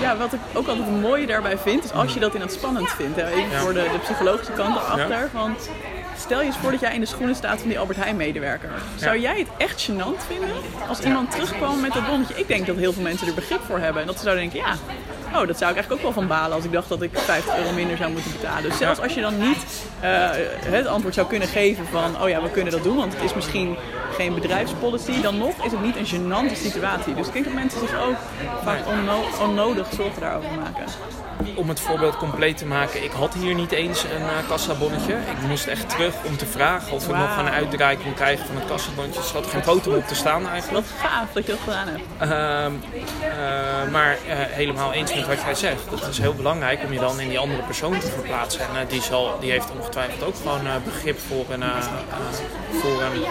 ja, 0.00 0.16
wat 0.16 0.32
ik 0.32 0.40
ook 0.52 0.68
altijd 0.68 0.86
het 0.86 1.00
mooie 1.00 1.26
daarbij 1.26 1.58
vind, 1.58 1.84
is 1.84 1.92
als 1.92 2.14
je 2.14 2.20
dat 2.20 2.32
inderdaad 2.32 2.56
spannend 2.58 2.90
vindt. 2.90 3.16
Hè, 3.20 3.30
even 3.30 3.58
voor 3.60 3.72
de, 3.74 3.82
de 3.92 3.98
psychologische 3.98 4.52
kant 4.52 4.76
erachter. 4.76 5.28
Want 5.32 5.68
stel 6.22 6.40
je 6.40 6.46
eens 6.46 6.56
voor 6.56 6.70
dat 6.70 6.80
jij 6.80 6.94
in 6.94 7.00
de 7.00 7.06
schoenen 7.06 7.34
staat 7.34 7.60
van 7.60 7.68
die 7.68 7.78
Albert 7.78 7.98
Heijn 7.98 8.16
medewerker. 8.16 8.70
Zou 8.96 9.18
jij 9.18 9.38
het 9.38 9.48
echt 9.56 9.90
gênant 9.90 10.26
vinden 10.26 10.50
als 10.88 11.00
iemand 11.00 11.30
terugkwam 11.30 11.80
met 11.80 11.92
dat 11.92 12.06
bonnetje? 12.06 12.34
Ik 12.34 12.48
denk 12.48 12.66
dat 12.66 12.76
heel 12.76 12.92
veel 12.92 13.02
mensen 13.02 13.26
er 13.26 13.34
begrip 13.34 13.60
voor 13.66 13.78
hebben. 13.78 14.00
En 14.00 14.06
dat 14.06 14.16
ze 14.16 14.22
zouden 14.22 14.50
denken, 14.50 14.70
ja, 14.70 14.76
oh, 15.40 15.46
dat 15.46 15.58
zou 15.58 15.70
ik 15.70 15.76
eigenlijk 15.76 15.92
ook 15.92 16.02
wel 16.02 16.12
van 16.12 16.26
balen 16.26 16.56
als 16.56 16.64
ik 16.64 16.72
dacht 16.72 16.88
dat 16.88 17.02
ik 17.02 17.18
50 17.18 17.56
euro 17.56 17.72
minder 17.72 17.96
zou 17.96 18.12
moeten 18.12 18.32
betalen. 18.32 18.62
Dus 18.62 18.78
zelfs 18.78 19.00
als 19.00 19.14
je 19.14 19.20
dan 19.20 19.38
niet 19.38 19.64
eh, 20.02 20.28
het 20.64 20.86
antwoord 20.86 21.14
zou 21.14 21.26
kunnen 21.26 21.48
geven 21.48 21.86
van, 21.86 22.22
oh 22.22 22.28
ja, 22.28 22.42
we 22.42 22.50
kunnen 22.50 22.72
dat 22.72 22.82
doen, 22.82 22.96
want 22.96 23.12
het 23.12 23.22
is 23.22 23.34
misschien 23.34 23.76
geen 24.16 24.34
bedrijfspolicy, 24.34 25.20
dan 25.22 25.38
nog 25.38 25.64
is 25.64 25.70
het 25.72 25.82
niet 25.82 25.96
een 25.96 26.06
gênante 26.06 26.56
situatie. 26.56 27.14
Dus 27.14 27.26
ik 27.26 27.32
denk 27.32 27.44
dat 27.44 27.54
mensen 27.54 27.80
zich 27.80 28.00
ook 28.02 28.16
vaak 28.64 28.86
onno- 28.86 29.24
onnodig 29.48 29.86
zorgen 29.96 30.20
daarover 30.20 30.50
maken. 30.50 30.84
Om 31.54 31.68
het 31.68 31.80
voorbeeld 31.80 32.16
compleet 32.16 32.56
te 32.56 32.66
maken, 32.66 33.04
ik 33.04 33.10
had 33.10 33.34
hier 33.34 33.54
niet 33.54 33.72
eens 33.72 34.02
een 34.02 34.22
eh, 34.22 34.48
kassabonnetje. 34.48 35.12
Ik 35.12 35.48
moest 35.48 35.66
echt 35.66 35.88
terug 35.88 36.14
om 36.24 36.36
te 36.36 36.46
vragen 36.46 36.92
of 36.92 37.02
ik 37.04 37.10
Wauw. 37.10 37.20
nog 37.26 37.36
een 37.38 37.48
uitdraai 37.48 37.96
kon 37.98 38.14
krijgen 38.14 38.46
van 38.46 38.56
het 38.56 38.64
kassabonnetje. 38.66 39.20
Er 39.20 39.26
zat 39.26 39.46
geen 39.46 39.62
foto 39.62 39.94
op 39.96 40.06
te 40.06 40.14
staan 40.14 40.48
eigenlijk. 40.48 40.86
Wat 40.86 41.10
gaaf 41.10 41.26
dat 41.32 41.46
je 41.46 41.52
dat 41.52 41.60
gedaan 41.64 41.88
hebt. 41.88 42.02
Ehm, 42.18 42.72
eh, 43.30 43.90
maar 43.92 44.16
helemaal 44.50 44.92
eens 44.92 45.14
met 45.14 45.26
wat 45.26 45.40
jij 45.42 45.54
zegt. 45.54 45.90
Het 45.90 46.08
is 46.08 46.18
heel 46.18 46.34
belangrijk 46.34 46.80
om 46.84 46.92
je 46.92 46.98
dan 46.98 47.20
in 47.20 47.28
die 47.28 47.38
andere 47.38 47.62
persoon 47.62 47.98
te 47.98 48.06
verplaatsen. 48.06 48.60
En 48.60 48.86
die, 48.88 49.02
zal, 49.02 49.36
die 49.40 49.50
heeft 49.50 49.64
ongetwijfeld 49.64 49.91
ook 50.24 50.34
gewoon 50.36 50.66
eh, 50.66 50.72
begrip 50.84 51.18
voor 51.28 51.44
een, 51.48 51.62
eh, 51.62 51.68
eh, 51.68 52.80
voor 52.80 53.02
een, 53.02 53.22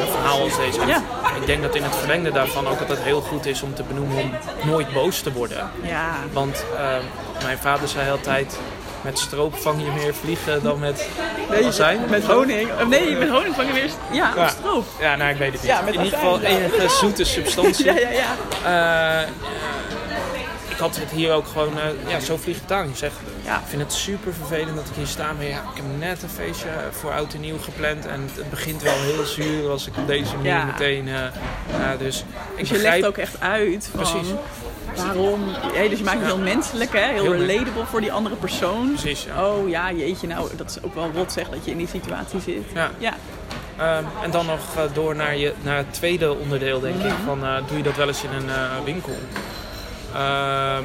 een 0.00 0.06
verhaal 0.10 0.40
als 0.40 0.56
deze. 0.56 0.86
Ja. 0.86 1.02
Ik 1.40 1.46
denk 1.46 1.62
dat 1.62 1.74
in 1.74 1.82
het 1.82 1.96
verlengde 1.96 2.32
daarvan 2.32 2.66
ook 2.68 2.80
altijd 2.80 2.98
heel 2.98 3.20
goed 3.20 3.46
is 3.46 3.62
om 3.62 3.74
te 3.74 3.82
benoemen 3.82 4.16
om 4.16 4.32
nooit 4.68 4.92
boos 4.92 5.20
te 5.20 5.32
worden. 5.32 5.70
Ja, 5.82 6.14
Want 6.32 6.64
ehm, 6.76 7.02
mijn 7.44 7.58
vader 7.58 7.88
zei 7.88 8.10
altijd, 8.10 8.58
met 9.00 9.18
stroop 9.18 9.56
vang 9.56 9.80
je 9.82 9.90
meer 10.02 10.14
vliegen 10.14 10.62
dan 10.62 10.78
met 10.78 11.08
nee, 11.50 11.66
azijn. 11.66 12.00
met 12.08 12.24
honing. 12.24 12.70
Of 12.82 12.88
nee, 12.88 13.16
met 13.16 13.28
honing 13.28 13.54
vangen 13.54 13.74
weer. 13.74 13.90
Ja, 14.10 14.32
Ja. 14.36 14.42
op 14.42 14.48
stroop. 14.48 14.84
Ja, 15.00 15.16
nou 15.16 15.30
ik 15.30 15.36
weet 15.36 15.52
het 15.52 15.62
niet. 15.62 15.70
Ja, 15.70 15.80
met 15.80 15.94
in 15.94 16.04
ieder 16.04 16.18
geval 16.18 16.40
enige 16.40 16.88
zoete 16.88 17.24
substantie. 17.36 17.84
Ja, 17.84 17.98
ja, 17.98 18.10
ja. 18.10 19.24
Ik 20.74 20.80
had 20.80 20.96
het 20.96 21.10
hier 21.10 21.32
ook 21.32 21.46
gewoon, 21.46 21.78
eh, 21.78 22.10
ja, 22.10 22.20
zo 22.20 22.36
vliegt 22.36 22.60
het 22.60 22.72
aan. 22.72 22.88
Je 22.88 22.96
zegt, 22.96 23.14
Ja. 23.44 23.56
ik 23.56 23.62
vind 23.66 23.82
het 23.82 23.92
super 23.92 24.32
vervelend 24.34 24.76
dat 24.76 24.86
ik 24.88 24.94
hier 24.96 25.06
sta, 25.06 25.32
maar 25.32 25.44
ja, 25.44 25.56
ik 25.58 25.76
heb 25.76 25.84
net 25.98 26.22
een 26.22 26.28
feestje 26.28 26.68
voor 26.90 27.12
oud 27.12 27.34
en 27.34 27.40
nieuw 27.40 27.58
gepland 27.58 28.06
en 28.06 28.28
het 28.34 28.50
begint 28.50 28.82
wel 28.82 28.92
heel 29.00 29.24
zuur 29.24 29.70
als 29.70 29.86
ik 29.86 29.96
op 29.96 30.06
deze 30.06 30.34
manier 30.36 30.52
Ja. 30.52 30.64
meteen, 30.64 31.08
eh, 31.08 31.14
dus 31.98 32.18
ik 32.18 32.58
Dus 32.58 32.68
je 32.68 32.74
begrijp, 32.74 32.94
legt 32.94 33.06
ook 33.06 33.16
echt 33.18 33.40
uit 33.40 33.90
van 33.94 34.00
Precies. 34.00 34.28
waarom. 34.96 35.40
hè, 35.72 35.88
dus 35.88 35.98
je 35.98 36.04
maakt 36.04 36.18
het 36.18 36.26
heel 36.26 36.38
menselijk, 36.38 36.92
hè? 36.92 37.12
heel, 37.12 37.22
Heel 37.32 37.44
relatable 37.44 37.84
voor 37.84 38.00
die 38.00 38.12
andere 38.12 38.34
persoon. 38.34 38.88
Precies, 38.92 39.24
ja. 39.24 39.46
Oh 39.46 39.68
ja, 39.68 39.92
jeetje, 39.92 40.26
nou, 40.26 40.48
dat 40.56 40.70
is 40.70 40.82
ook 40.82 40.94
wel 40.94 41.10
rot 41.14 41.32
zeg 41.32 41.48
dat 41.48 41.64
je 41.64 41.70
in 41.70 41.76
die 41.78 41.88
situatie 41.88 42.40
zit. 42.40 42.62
Ja. 42.74 42.90
ja. 42.98 43.12
Ehm, 43.78 44.04
en 44.22 44.30
dan 44.30 44.46
nog 44.46 44.60
eh, 44.76 44.82
door 44.92 45.16
naar, 45.16 45.36
je, 45.36 45.52
naar 45.62 45.76
het 45.76 45.92
tweede 45.92 46.34
onderdeel, 46.34 46.80
denk 46.80 47.02
ik. 47.02 47.12
Van, 47.24 47.40
doe 47.68 47.76
je 47.76 47.82
dat 47.82 47.96
wel 47.96 48.08
eens 48.08 48.22
in 48.22 48.30
een 48.32 48.84
winkel? 48.84 49.16
Ehm, 50.14 50.84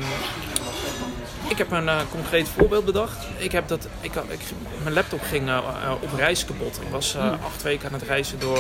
ik 1.48 1.58
heb 1.58 1.72
een 1.72 1.90
eh, 1.90 1.98
concreet 2.12 2.48
voorbeeld 2.58 2.86
bedacht. 2.86 3.26
Ik 3.38 3.52
heb 3.52 3.68
dat, 3.68 3.88
ik, 4.02 4.14
had- 4.14 4.24
ik, 4.30 4.40
mijn 4.84 4.94
laptop 4.96 5.22
ging 5.22 5.48
eh, 5.48 5.58
eh, 5.58 5.62
op 6.00 6.14
reis 6.16 6.46
kapot. 6.46 6.80
Ik 6.82 6.92
was 6.92 7.16
eh, 7.16 7.22
acht 7.46 7.62
weken 7.64 7.88
aan 7.88 7.94
het 8.00 8.08
reizen 8.08 8.40
door, 8.40 8.60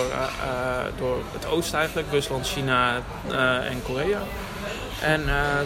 door 0.97 1.17
het 1.33 1.45
oosten 1.47 1.77
eigenlijk. 1.79 2.07
Rusland, 2.11 2.47
China 2.47 2.95
en 3.69 3.81
Korea. 3.83 4.19
En 5.01 5.23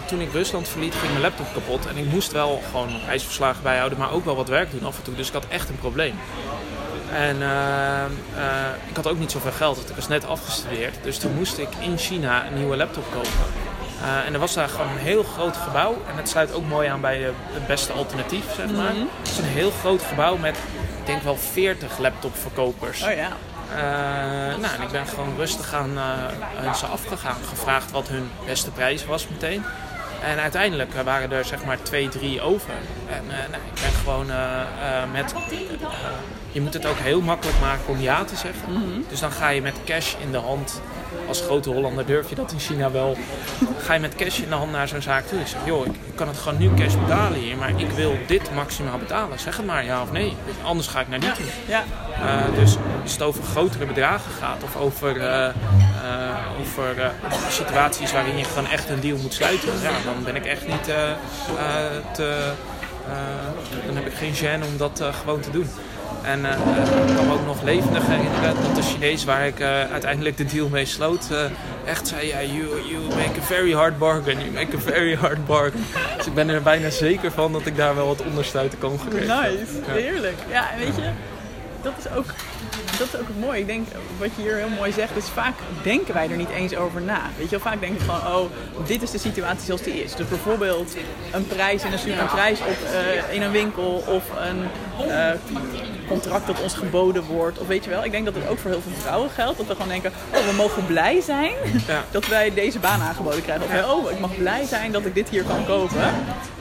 toen 0.07 0.19
ik 0.21 0.31
Rusland 0.31 0.67
verliet, 0.67 0.93
ging 0.95 1.09
mijn 1.11 1.21
laptop 1.23 1.47
kapot. 1.53 1.85
En 1.87 1.97
ik 1.97 2.05
moest 2.05 2.31
wel 2.31 2.61
gewoon 2.69 2.89
reisverslagen 3.05 3.63
bijhouden, 3.63 3.97
maar 3.97 4.11
ook 4.11 4.25
wel 4.25 4.35
wat 4.35 4.47
werk 4.49 4.71
doen 4.71 4.85
af 4.85 4.97
en 4.97 5.03
toe. 5.03 5.15
Dus 5.15 5.27
ik 5.27 5.33
had 5.33 5.45
echt 5.49 5.69
een 5.69 5.77
probleem. 5.79 6.15
En 7.13 7.37
ik 8.89 8.95
had 8.95 9.07
ook 9.07 9.17
niet 9.19 9.31
zoveel 9.31 9.51
geld, 9.51 9.75
want 9.77 9.89
ik 9.89 9.95
was 9.95 10.07
net 10.07 10.25
afgestudeerd. 10.27 10.95
Dus 11.03 11.17
toen 11.17 11.33
moest 11.35 11.57
ik 11.57 11.67
in 11.79 11.97
China 11.97 12.47
een 12.47 12.53
nieuwe 12.53 12.77
laptop 12.77 13.03
kopen. 13.13 13.29
Eh, 14.03 14.25
en 14.25 14.33
er 14.33 14.39
was 14.39 14.53
daar 14.53 14.69
gewoon 14.69 14.91
een 14.91 14.97
heel 14.97 15.23
groot 15.23 15.57
gebouw. 15.57 15.91
En 16.09 16.17
het 16.17 16.29
sluit 16.29 16.53
ook 16.53 16.65
mooi 16.65 16.87
aan 16.87 17.01
bij 17.01 17.25
eh, 17.25 17.29
het 17.51 17.67
beste 17.67 17.93
alternatief, 17.93 18.53
zeg 18.55 18.71
maar. 18.71 18.93
Mhm. 18.93 19.05
Het 19.19 19.27
is 19.27 19.37
een 19.37 19.43
heel 19.43 19.71
groot 19.71 20.01
gebouw 20.01 20.37
met, 20.37 20.57
ik 20.99 21.05
denk 21.05 21.21
wel 21.21 21.37
40 21.37 21.97
laptopverkopers. 21.97 23.03
Oh 23.03 23.15
ja. 23.15 23.31
Eh, 23.75 24.59
nou, 24.59 24.75
en 24.75 24.81
ik 24.81 24.91
ben 24.91 25.07
gewoon 25.07 25.35
rustig 25.37 25.73
aan 25.73 25.99
aan 26.65 26.75
ze 26.75 26.85
afgegaan. 26.85 27.37
Gevraagd 27.49 27.91
wat 27.91 28.07
hun 28.07 28.29
beste 28.45 28.71
prijs 28.71 29.05
was 29.05 29.27
meteen. 29.27 29.63
En 30.23 30.39
uiteindelijk 30.39 30.93
waren 31.03 31.31
er 31.31 31.45
zeg 31.45 31.65
maar 31.65 31.81
twee, 31.81 32.09
drie 32.09 32.41
over. 32.41 32.73
En 33.09 33.25
nou, 33.27 33.63
ik 33.73 33.81
ben 33.81 33.91
gewoon 33.91 34.25
met... 35.11 35.33
eh, 36.53 36.55
je 36.55 36.61
moet 36.61 36.73
het 36.73 36.85
ook 36.85 36.97
heel 36.97 37.21
makkelijk 37.21 37.59
maken 37.59 37.87
om 37.87 37.99
ja 37.99 38.23
te 38.23 38.35
zeggen. 38.35 39.05
Dus 39.09 39.19
dan 39.19 39.31
ga 39.31 39.49
je 39.49 39.61
met 39.61 39.75
cash 39.85 40.13
in 40.21 40.31
de 40.31 40.37
hand. 40.37 40.81
Als 41.27 41.41
grote 41.41 41.69
Hollander 41.69 42.05
durf 42.05 42.29
je 42.29 42.35
dat 42.35 42.51
in 42.51 42.59
China 42.59 42.91
wel. 42.91 43.17
Ga 43.77 43.93
je 43.93 43.99
met 43.99 44.15
cash 44.15 44.39
in 44.39 44.49
de 44.49 44.55
hand 44.55 44.71
naar 44.71 44.87
zo'n 44.87 45.01
zaak 45.01 45.25
toe. 45.25 45.39
Ik 45.39 45.47
zeg, 45.47 45.59
joh, 45.65 45.85
ik 45.85 46.15
kan 46.15 46.27
het 46.27 46.37
gewoon 46.37 46.59
nu 46.59 46.73
cash 46.73 46.95
betalen 46.95 47.39
hier. 47.39 47.57
Maar 47.57 47.79
ik 47.79 47.89
wil 47.89 48.17
dit 48.27 48.53
maximaal 48.55 48.97
betalen. 48.97 49.39
Zeg 49.39 49.57
het 49.57 49.65
maar, 49.65 49.85
ja 49.85 50.01
of 50.01 50.11
nee. 50.11 50.35
Anders 50.63 50.87
ga 50.87 50.99
ik 50.99 51.07
naar 51.07 51.19
die 51.19 51.31
toe. 51.31 51.45
Ja. 51.67 51.83
Uh, 52.23 52.59
dus 52.59 52.75
als 53.01 53.11
het 53.11 53.21
over 53.21 53.43
grotere 53.43 53.85
bedragen 53.85 54.31
gaat 54.31 54.63
of 54.63 54.75
over, 54.75 55.15
uh, 55.15 55.23
uh, 55.23 55.51
over 56.61 57.11
situaties 57.49 58.11
waarin 58.11 58.37
je 58.37 58.43
gewoon 58.43 58.69
echt 58.69 58.89
een 58.89 58.99
deal 58.99 59.17
moet 59.17 59.33
sluiten, 59.33 59.69
ja, 59.81 59.91
dan 60.05 60.23
ben 60.23 60.35
ik 60.35 60.45
echt 60.45 60.67
niet 60.67 60.83
te. 60.83 61.13
dan 63.85 63.95
heb 63.95 64.05
ik 64.05 64.13
geen 64.13 64.33
gêne 64.35 64.65
om 64.71 64.77
dat 64.77 65.03
gewoon 65.23 65.39
te 65.39 65.51
doen. 65.51 65.69
En 66.23 66.39
uh, 66.39 67.25
me 67.25 67.31
ook 67.31 67.45
nog 67.45 67.63
levendig 67.63 68.07
herinneren 68.07 68.55
dat 68.61 68.75
de 68.75 68.81
Chinees 68.81 69.23
waar 69.23 69.47
ik 69.47 69.59
uh, 69.59 69.67
uiteindelijk 69.91 70.37
de 70.37 70.45
deal 70.45 70.69
mee 70.69 70.85
sloot, 70.85 71.27
uh, 71.31 71.45
echt 71.85 72.07
zei: 72.07 72.27
ja, 72.27 72.41
you, 72.41 72.67
you 72.89 73.07
make 73.07 73.39
a 73.39 73.43
very 73.43 73.73
hard 73.73 73.97
bargain, 73.97 74.39
you 74.39 74.51
make 74.51 74.75
a 74.75 74.79
very 74.79 75.15
hard 75.15 75.45
bargain. 75.45 75.85
Dus 76.17 76.25
ik 76.25 76.33
ben 76.33 76.49
er 76.49 76.61
bijna 76.61 76.89
zeker 76.89 77.31
van 77.31 77.51
dat 77.51 77.65
ik 77.65 77.75
daar 77.75 77.95
wel 77.95 78.07
wat 78.07 78.23
onderstuiten 78.23 78.79
kan 78.79 78.99
gekregen. 78.99 79.41
Nice, 79.41 79.73
ja. 79.87 79.93
heerlijk. 79.93 80.37
Ja, 80.49 80.71
en 80.71 80.79
weet 80.79 80.95
je, 80.95 81.09
dat 81.81 81.93
is 81.97 82.11
ook 82.17 82.25
dat 82.97 83.07
is 83.13 83.19
ook 83.19 83.27
mooi. 83.39 83.59
Ik 83.59 83.67
denk, 83.67 83.87
wat 84.17 84.29
je 84.35 84.41
hier 84.41 84.55
heel 84.55 84.69
mooi 84.69 84.91
zegt, 84.91 85.17
is 85.17 85.29
vaak 85.29 85.53
denken 85.83 86.13
wij 86.13 86.29
er 86.29 86.37
niet 86.37 86.49
eens 86.49 86.75
over 86.75 87.01
na. 87.01 87.21
Weet 87.37 87.49
je 87.49 87.57
wel, 87.57 87.71
vaak 87.71 87.79
denk 87.79 87.93
ik 87.93 88.01
gewoon, 88.01 88.35
oh, 88.35 88.49
dit 88.85 89.01
is 89.01 89.11
de 89.11 89.17
situatie 89.17 89.65
zoals 89.65 89.81
die 89.81 90.03
is. 90.03 90.15
Dus 90.15 90.27
bijvoorbeeld 90.27 90.95
een 91.31 91.47
prijs 91.47 91.83
in 91.83 91.91
een 91.91 91.99
superprijs 91.99 92.59
op, 92.59 92.77
uh, 92.91 93.35
in 93.35 93.41
een 93.41 93.51
winkel 93.51 94.03
of 94.07 94.23
een 94.37 94.59
uh, 95.07 95.29
contract 96.13 96.47
dat 96.47 96.61
ons 96.61 96.73
geboden 96.73 97.23
wordt. 97.23 97.59
Of 97.59 97.67
weet 97.67 97.83
je 97.83 97.89
wel, 97.89 98.03
ik 98.03 98.11
denk 98.11 98.25
dat 98.25 98.35
het 98.35 98.47
ook 98.47 98.59
voor 98.59 98.71
heel 98.71 98.81
veel 98.81 99.01
vrouwen 99.01 99.29
geldt. 99.29 99.57
Dat 99.57 99.67
we 99.67 99.73
gewoon 99.73 99.87
denken, 99.87 100.11
oh, 100.33 100.45
we 100.45 100.53
mogen 100.55 100.85
blij 100.85 101.21
zijn 101.21 101.53
ja. 101.87 102.03
dat 102.11 102.27
wij 102.27 102.53
deze 102.53 102.79
baan 102.79 103.01
aangeboden 103.01 103.41
krijgen. 103.41 103.65
Of 103.65 103.93
oh, 103.93 104.11
ik 104.11 104.19
mag 104.19 104.37
blij 104.37 104.65
zijn 104.65 104.91
dat 104.91 105.05
ik 105.05 105.13
dit 105.13 105.29
hier 105.29 105.43
kan 105.43 105.65
kopen. 105.65 106.13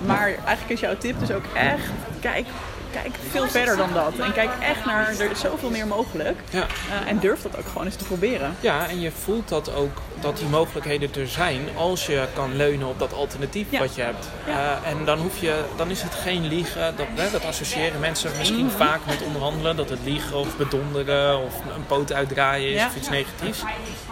Maar 0.07 0.27
eigenlijk 0.27 0.69
is 0.69 0.81
jouw 0.81 0.97
tip 0.97 1.19
dus 1.19 1.31
ook 1.31 1.45
echt, 1.55 1.85
kijk 2.21 2.47
kijk 2.93 3.15
veel 3.31 3.49
verder 3.49 3.77
dan 3.77 3.93
dat. 3.93 4.19
En 4.19 4.33
kijk 4.33 4.51
echt 4.61 4.85
naar, 4.85 5.15
er 5.19 5.31
is 5.31 5.41
zoveel 5.41 5.71
meer 5.71 5.87
mogelijk. 5.87 6.39
Ja. 6.51 6.67
Uh, 6.89 7.11
en 7.11 7.19
durf 7.19 7.43
dat 7.43 7.57
ook 7.59 7.67
gewoon 7.67 7.85
eens 7.85 7.97
te 7.97 8.05
proberen. 8.05 8.57
Ja, 8.61 8.89
en 8.89 9.01
je 9.01 9.11
voelt 9.11 9.49
dat 9.49 9.75
ook, 9.75 10.01
dat 10.21 10.37
die 10.37 10.49
mogelijkheden 10.49 11.15
er 11.15 11.29
zijn 11.29 11.61
als 11.77 12.07
je 12.07 12.27
kan 12.35 12.57
leunen 12.57 12.89
op 12.89 12.99
dat 12.99 13.15
alternatief 13.15 13.67
ja. 13.71 13.79
wat 13.79 13.95
je 13.95 14.03
hebt. 14.03 14.29
Ja. 14.47 14.81
Uh, 14.83 14.91
en 14.91 15.05
dan, 15.05 15.19
hoef 15.19 15.41
je, 15.41 15.65
dan 15.77 15.91
is 15.91 16.03
het 16.03 16.15
geen 16.15 16.47
liegen. 16.47 16.97
Dat, 16.97 17.07
hè, 17.15 17.31
dat 17.31 17.45
associëren 17.45 18.01
mensen 18.01 18.31
misschien 18.39 18.65
mm-hmm. 18.65 18.79
vaak 18.79 19.01
met 19.07 19.23
onderhandelen. 19.23 19.77
Dat 19.77 19.89
het 19.89 20.01
liegen 20.05 20.37
of 20.37 20.57
bedonderen 20.57 21.45
of 21.45 21.55
een 21.77 21.87
poot 21.87 22.13
uitdraaien 22.13 22.73
is 22.73 22.85
of 22.85 22.97
iets 22.97 23.09
negatiefs. 23.09 23.63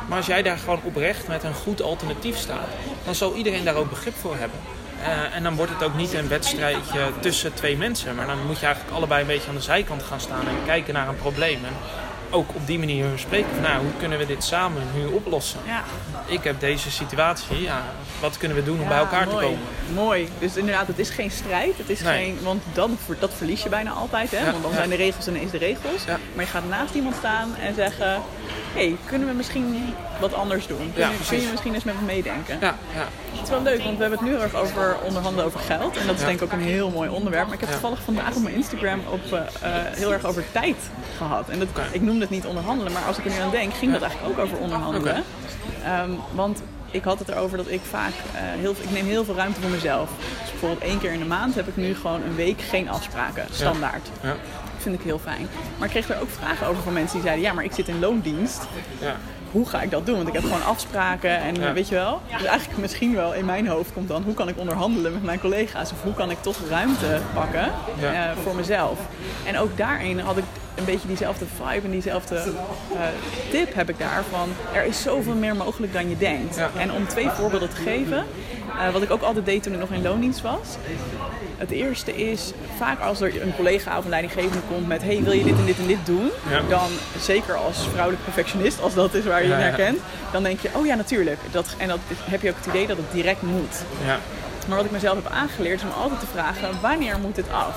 Maar 0.09 0.17
als 0.17 0.27
jij 0.27 0.43
daar 0.43 0.59
gewoon 0.59 0.81
oprecht 0.83 1.29
met 1.29 1.43
een 1.43 1.55
goed 1.55 1.83
alternatief 1.83 2.37
staat, 2.37 2.69
dan 3.05 3.15
zal 3.15 3.35
iedereen 3.35 3.65
daar 3.65 3.75
ook 3.75 3.91
begrip 3.91 4.15
voor 4.15 4.37
hebben. 4.37 4.59
Uh, 5.01 5.35
en 5.37 5.43
dan 5.43 5.55
wordt 5.57 5.73
het 5.73 5.83
ook 5.83 5.95
niet 5.95 6.15
een 6.15 6.29
wedstrijdje 6.29 7.01
tussen 7.21 7.55
twee 7.55 7.77
mensen. 7.77 8.15
Maar 8.15 8.27
dan 8.27 8.47
moet 8.47 8.59
je 8.61 8.67
eigenlijk 8.67 8.97
allebei 8.97 9.21
een 9.21 9.27
beetje 9.27 9.49
aan 9.49 9.55
de 9.55 9.61
zijkant 9.61 10.03
gaan 10.03 10.21
staan 10.21 10.49
en 10.49 10.55
kijken 10.67 10.95
naar 10.95 11.09
een 11.09 11.17
probleem. 11.17 11.65
En 11.65 11.73
ook 12.31 12.55
op 12.55 12.67
die 12.67 12.79
manier 12.79 13.07
spreken 13.15 13.51
van 13.55 13.63
nou, 13.63 13.83
hoe 13.83 13.91
kunnen 13.99 14.19
we 14.19 14.27
dit 14.27 14.45
samen 14.45 14.83
nu 14.95 15.05
oplossen? 15.07 15.61
Ja. 15.67 15.83
Ik 16.27 16.45
heb 16.45 16.61
deze 16.61 16.91
situatie, 16.91 17.63
ja, 17.63 17.83
wat 18.21 18.37
kunnen 18.39 18.57
we 18.57 18.63
doen 18.65 18.77
om 18.77 18.83
ja, 18.83 18.89
bij 18.89 18.99
elkaar 18.99 19.27
mooi. 19.27 19.37
te 19.39 19.43
komen? 19.45 19.59
Mooi. 19.95 20.29
Dus 20.39 20.57
inderdaad, 20.57 20.87
het 20.87 20.99
is 20.99 21.11
geen 21.11 21.31
strijd. 21.31 21.79
Het 21.79 21.89
is 21.91 22.01
Nee. 22.01 22.25
geen, 22.25 22.39
want 22.43 22.63
dan, 22.73 22.99
dat 23.19 23.31
verlies 23.37 23.63
je 23.63 23.69
bijna 23.69 23.91
altijd. 23.91 24.31
Hè? 24.31 24.39
Ja, 24.45 24.51
Want 24.51 24.63
dan 24.63 24.73
zijn 24.73 24.89
de 24.91 24.97
regels 24.97 25.27
en 25.27 25.33
dan 25.33 25.43
is 25.43 25.51
de 25.51 25.59
regels. 25.59 26.05
Maar 26.35 26.45
je 26.45 26.51
gaat 26.51 26.69
naast 26.69 26.95
iemand 26.95 27.15
staan 27.17 27.55
en 27.57 27.75
zeggen... 27.75 28.23
Hé, 28.75 28.87
hey, 28.87 28.97
kunnen 29.05 29.29
we 29.29 29.35
misschien 29.35 29.95
wat 30.21 30.35
anders 30.35 30.67
doen? 30.67 30.77
Kun, 30.95 31.03
Ja, 31.03 31.09
je, 31.11 31.17
kun 31.29 31.41
je 31.41 31.49
misschien 31.51 31.75
eens 31.75 31.85
met 31.85 31.95
me 32.01 32.07
meedenken? 32.07 32.57
Ja, 32.61 32.75
ja. 32.95 33.07
Het 33.33 33.43
is 33.43 33.49
wel 33.49 33.63
leuk, 33.63 33.83
want 33.83 33.97
we 33.97 34.01
hebben 34.03 34.19
het 34.19 34.29
nu 34.29 34.35
erg 34.37 34.55
over 34.55 34.97
onderhandelen 35.05 35.45
over 35.47 35.61
geld. 35.61 35.97
En 35.97 36.07
dat 36.07 36.15
is 36.15 36.21
Ja. 36.21 36.27
denk 36.27 36.41
ik 36.41 36.45
ook 36.45 36.53
een 36.53 36.61
heel 36.61 36.91
mooi 36.91 37.09
onderwerp. 37.11 37.45
Maar 37.45 37.55
ik 37.55 37.61
heb 37.61 37.69
Ja. 37.69 37.75
toevallig 37.75 38.03
vandaag 38.05 38.35
op 38.37 38.43
mijn 38.43 38.55
Instagram 38.55 39.01
op, 39.11 39.33
eh, 39.33 39.39
eh, 39.41 39.95
heel 39.97 40.13
erg 40.13 40.25
over 40.25 40.45
tijd 40.53 40.77
gehad. 41.17 41.49
En 41.49 41.59
dat, 41.59 41.69
ik 41.93 42.01
noemde 42.01 42.21
het 42.21 42.31
niet 42.31 42.47
onderhandelen, 42.47 42.93
maar 42.93 43.03
als 43.05 43.19
ik 43.19 43.25
er 43.25 43.31
nu 43.31 43.39
aan 43.41 43.51
denk, 43.51 43.75
ging 43.75 43.93
dat 43.93 44.03
eigenlijk 44.03 44.33
ook 44.39 44.45
over 44.45 44.59
onderhandelen. 44.59 45.23
Ehm, 45.85 46.11
want 46.35 46.63
ik 46.91 47.05
had 47.05 47.19
het 47.19 47.29
erover 47.29 47.57
dat 47.57 47.69
ik 47.71 47.81
vaak, 47.91 48.13
eh, 48.35 48.41
heel, 48.43 48.71
ik 48.81 48.91
neem 48.91 49.07
heel 49.07 49.25
veel 49.25 49.35
ruimte 49.35 49.61
voor 49.61 49.71
mezelf. 49.71 50.11
Dus 50.41 50.51
bijvoorbeeld 50.51 50.83
één 50.83 50.99
keer 51.01 51.13
in 51.13 51.19
de 51.19 51.25
maand 51.25 51.55
heb 51.55 51.69
ik 51.69 51.77
nu 51.77 51.95
gewoon 51.95 52.23
een 52.23 52.35
week 52.35 52.61
geen 52.61 52.89
afspraken, 52.89 53.47
standaard. 53.53 54.09
Ja. 54.23 54.29
Dat 54.29 54.83
vind 54.89 54.95
ik 54.95 55.05
heel 55.05 55.19
fijn. 55.19 55.49
Maar 55.79 55.87
ik 55.87 55.91
kreeg 55.95 56.09
er 56.17 56.21
ook 56.21 56.31
vragen 56.39 56.67
over 56.67 56.83
van 56.83 56.93
mensen 56.93 57.15
die 57.17 57.23
zeiden, 57.27 57.45
ja 57.45 57.53
maar 57.53 57.65
ik 57.65 57.73
zit 57.73 57.89
in 57.89 57.99
loondienst 57.99 58.63
ja. 59.01 59.17
Hoe 59.51 59.69
ga 59.69 59.83
ik 59.83 59.91
dat 59.91 60.07
doen? 60.07 60.17
Want 60.17 60.29
ik 60.29 60.35
heb 60.35 60.43
gewoon 60.43 60.65
afspraken 60.65 61.39
en 61.41 61.55
Ja. 61.55 61.73
weet 61.73 61.89
je 61.89 61.95
wel. 61.95 62.21
Dus 62.39 62.45
eigenlijk 62.47 62.81
misschien 62.81 63.15
wel 63.15 63.35
in 63.35 63.45
mijn 63.45 63.67
hoofd 63.67 63.93
komt 63.93 64.09
dan 64.09 64.23
hoe 64.23 64.35
kan 64.35 64.49
ik 64.49 64.59
onderhandelen 64.59 65.13
met 65.13 65.23
mijn 65.23 65.41
collega's 65.41 65.93
of 65.93 66.03
hoe 66.03 66.15
kan 66.15 66.31
ik 66.31 66.43
toch 66.43 66.57
ruimte 66.69 67.19
pakken 67.35 67.65
eh, 68.01 68.31
voor 68.43 68.55
mezelf. 68.55 68.99
En 69.47 69.59
ook 69.59 69.77
daarin 69.77 70.19
had 70.19 70.37
ik 70.37 70.45
een 70.75 70.85
beetje 70.85 71.07
diezelfde 71.09 71.45
vibe 71.57 71.85
en 71.87 71.91
diezelfde 71.91 72.35
eh, 72.37 73.01
tip 73.51 73.75
heb 73.75 73.89
ik 73.89 73.99
daar 73.99 74.23
van 74.31 74.49
er 74.75 74.85
is 74.85 75.03
zoveel 75.03 75.35
meer 75.35 75.57
mogelijk 75.57 75.93
dan 75.93 76.09
je 76.09 76.17
denkt. 76.19 76.57
En 76.79 76.93
om 76.93 77.07
twee 77.09 77.29
voorbeelden 77.31 77.69
te 77.71 77.77
geven, 77.77 78.25
eh, 78.79 78.93
wat 78.93 79.03
ik 79.03 79.11
ook 79.11 79.23
altijd 79.23 79.45
deed 79.45 79.63
toen 79.63 79.73
ik 79.73 79.79
nog 79.79 79.91
in 79.91 80.03
loondienst 80.03 80.41
was. 80.41 80.77
Het 81.57 81.71
eerste 81.71 82.17
is, 82.17 82.53
vaak 82.77 83.01
als 83.01 83.21
er 83.21 83.43
een 83.43 83.57
collega 83.57 83.99
of 83.99 84.05
een 84.05 84.11
leidinggevende 84.11 84.61
komt 84.69 84.87
met... 84.87 85.03
hey, 85.03 85.23
wil 85.23 85.33
je 85.33 85.45
dit 85.45 85.59
en 85.59 85.67
dit 85.67 85.79
en 85.79 85.87
dit 85.87 86.07
doen? 86.07 86.31
Ja. 86.51 86.61
Dan, 86.69 86.91
zeker 87.19 87.55
als 87.55 87.89
vrouwelijk 87.89 88.25
perfectionist, 88.25 88.83
als 88.83 88.95
dat 88.95 89.15
is 89.15 89.25
waar 89.25 89.43
je 89.43 89.49
je 89.49 89.55
ja. 89.55 89.59
naar 89.59 89.73
kent... 89.73 89.99
dan 90.33 90.43
denk 90.43 90.61
je, 90.61 90.69
oh 90.75 90.87
ja, 90.87 90.95
natuurlijk. 90.95 91.39
Dat, 91.51 91.75
en 91.79 91.89
dat 91.89 91.99
heb 92.25 92.43
je 92.43 92.51
ook 92.51 92.57
het 92.57 92.67
idee 92.67 92.87
dat 92.87 92.97
het 92.97 93.13
direct 93.13 93.43
moet. 93.43 93.83
ja. 94.05 94.19
Maar 94.69 94.77
wat 94.77 94.87
ik 94.87 94.93
mezelf 94.93 95.15
heb 95.15 95.33
aangeleerd 95.33 95.81
is 95.81 95.87
om 95.87 96.03
altijd 96.03 96.21
te 96.21 96.27
vragen, 96.27 96.81
wanneer 96.81 97.19
moet 97.19 97.35
dit 97.35 97.53
af? 97.53 97.77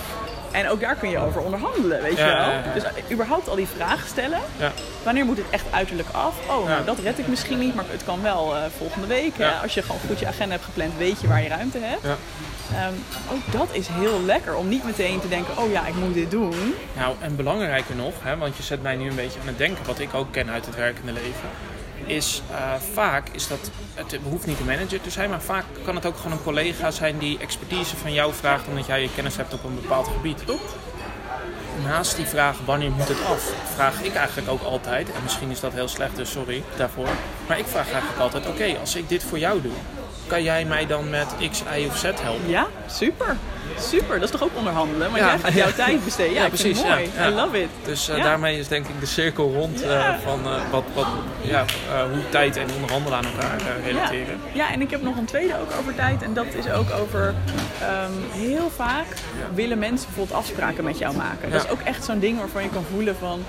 En 0.53 0.69
ook 0.69 0.79
daar 0.79 0.95
kun 0.95 1.09
je 1.09 1.17
over 1.17 1.41
onderhandelen, 1.41 2.01
weet 2.01 2.17
je 2.17 2.23
wel. 2.23 2.73
Dus 2.73 2.83
eh, 2.83 3.11
überhaupt 3.11 3.49
al 3.49 3.55
die 3.55 3.67
vragen 3.75 4.07
stellen. 4.07 4.39
ja. 4.57 4.71
Wanneer 5.03 5.25
moet 5.25 5.37
het 5.37 5.49
echt 5.49 5.65
uiterlijk 5.71 6.09
af? 6.11 6.33
Oh, 6.49 6.67
nou, 6.67 6.85
dat 6.85 6.99
red 6.99 7.19
ik 7.19 7.27
misschien 7.27 7.59
niet, 7.59 7.75
maar 7.75 7.85
het 7.87 8.03
kan 8.03 8.21
wel 8.21 8.55
eh, 8.55 8.61
volgende 8.77 9.07
week. 9.07 9.37
hè. 9.37 9.49
Als 9.51 9.73
je 9.73 9.81
gewoon 9.81 10.01
goed 10.07 10.19
je 10.19 10.27
agenda 10.27 10.51
hebt 10.51 10.65
gepland, 10.65 10.97
weet 10.97 11.21
je 11.21 11.27
waar 11.27 11.41
je 11.41 11.47
ruimte 11.49 11.77
hebt. 11.81 12.03
Ja. 12.03 12.15
Ehm, 12.75 12.93
ook 13.33 13.51
dat 13.51 13.67
is 13.71 13.87
heel 13.91 14.21
lekker 14.25 14.55
om 14.55 14.67
niet 14.69 14.83
meteen 14.85 15.19
te 15.19 15.27
denken, 15.29 15.57
oh 15.57 15.71
ja, 15.71 15.85
ik 15.87 15.95
moet 15.95 16.13
dit 16.13 16.31
doen. 16.31 16.75
Nou, 16.97 17.15
en 17.19 17.35
belangrijker 17.35 17.95
nog, 17.95 18.13
hè, 18.21 18.37
want 18.37 18.57
je 18.57 18.63
zet 18.63 18.81
mij 18.81 18.95
nu 18.95 19.09
een 19.09 19.15
beetje 19.15 19.39
aan 19.39 19.47
het 19.47 19.57
denken, 19.57 19.85
wat 19.85 19.99
ik 19.99 20.13
ook 20.13 20.31
ken 20.31 20.49
uit 20.49 20.65
het 20.65 20.75
werkende 20.75 21.11
leven, 21.11 21.49
is 22.05 22.41
eh, 22.51 22.73
vaak 22.93 23.29
is 23.31 23.47
dat, 23.47 23.71
het 23.93 24.17
hoeft 24.23 24.45
niet 24.45 24.59
een 24.59 24.65
manager 24.65 25.01
te 25.01 25.09
zijn, 25.09 25.29
maar 25.29 25.41
vaak 25.41 25.65
kan 25.85 25.95
het 25.95 26.05
ook 26.05 26.15
gewoon 26.15 26.31
een 26.31 26.43
collega 26.43 26.91
zijn 26.91 27.17
die 27.17 27.37
expertise 27.37 27.97
van 27.97 28.13
jou 28.13 28.33
vraagt 28.33 28.67
omdat 28.67 28.85
jij 28.85 29.01
je 29.01 29.09
kennis 29.15 29.35
hebt 29.35 29.53
op 29.53 29.63
een 29.63 29.75
bepaald 29.75 30.07
gebied. 30.07 30.43
Klopt. 30.43 30.75
Naast 31.83 32.15
die 32.15 32.25
vraag 32.25 32.57
wanneer 32.65 32.91
moet 32.91 33.07
het 33.07 33.25
af, 33.25 33.53
vraag 33.73 34.01
ik 34.01 34.15
eigenlijk 34.15 34.49
ook 34.49 34.61
altijd, 34.61 35.11
en 35.11 35.23
misschien 35.23 35.49
is 35.49 35.59
dat 35.59 35.73
heel 35.73 35.87
slecht, 35.87 36.15
dus 36.15 36.31
sorry 36.31 36.63
daarvoor, 36.77 37.09
maar 37.47 37.59
ik 37.59 37.65
vraag 37.65 37.91
eigenlijk 37.91 38.21
altijd, 38.21 38.47
oké, 38.47 38.77
als 38.79 38.95
ik 38.95 39.09
dit 39.09 39.23
voor 39.23 39.39
jou 39.39 39.61
doe, 39.61 39.71
kan 40.27 40.43
jij 40.43 40.65
mij 40.65 40.87
dan 40.87 41.09
met 41.09 41.27
X, 41.51 41.63
Y 41.77 41.85
of 41.85 41.97
Z 41.97 42.03
helpen? 42.03 42.49
Ja, 42.49 42.67
super. 42.87 43.37
Super, 43.79 44.15
dat 44.19 44.23
is 44.23 44.29
toch 44.39 44.43
ook 44.43 44.57
onderhandelen? 44.57 45.07
Want 45.11 45.19
Ja. 45.21 45.27
jij 45.29 45.37
gaat 45.39 45.53
jouw 45.53 45.71
tijd 45.85 46.03
besteden. 46.03 46.33
Ja, 46.33 46.47
precies, 46.47 46.83
mooi. 46.83 47.09
I 47.27 47.29
love 47.33 47.61
it. 47.61 47.69
Dus 47.85 48.09
eh, 48.09 48.23
daarmee 48.23 48.59
is 48.59 48.67
denk 48.67 48.87
ik 48.87 48.99
de 48.99 49.05
cirkel 49.05 49.53
rond 49.53 49.81
eh, 49.81 50.13
van 50.23 50.39
eh, 50.45 50.61
wat, 50.71 50.83
wat, 50.93 51.07
ja, 51.41 51.65
hoe 52.11 52.29
tijd 52.29 52.57
en 52.57 52.67
onderhandelen 52.75 53.17
aan 53.17 53.25
elkaar 53.25 53.57
relateren. 53.85 54.39
Ja. 54.53 54.71
en 54.71 54.81
ik 54.81 54.91
heb 54.91 55.01
nog 55.01 55.17
een 55.17 55.25
tweede 55.25 55.53
ook 55.59 55.71
over 55.79 55.95
tijd. 55.95 56.21
En 56.23 56.33
dat 56.33 56.45
is 56.53 56.69
ook 56.71 56.91
over 57.01 57.33
ehm, 57.81 58.11
heel 58.31 58.69
vaak 58.75 59.05
willen 59.53 59.79
mensen 59.79 60.05
bijvoorbeeld 60.07 60.37
afspraken 60.39 60.83
met 60.83 60.97
jou 60.97 61.15
maken. 61.15 61.51
Dat 61.51 61.63
is 61.63 61.69
ook 61.71 61.81
echt 61.81 62.03
zo'n 62.05 62.19
ding 62.19 62.37
waarvan 62.39 62.63
je 62.63 62.69
kan 62.69 62.85
voelen 62.91 63.15
van... 63.15 63.43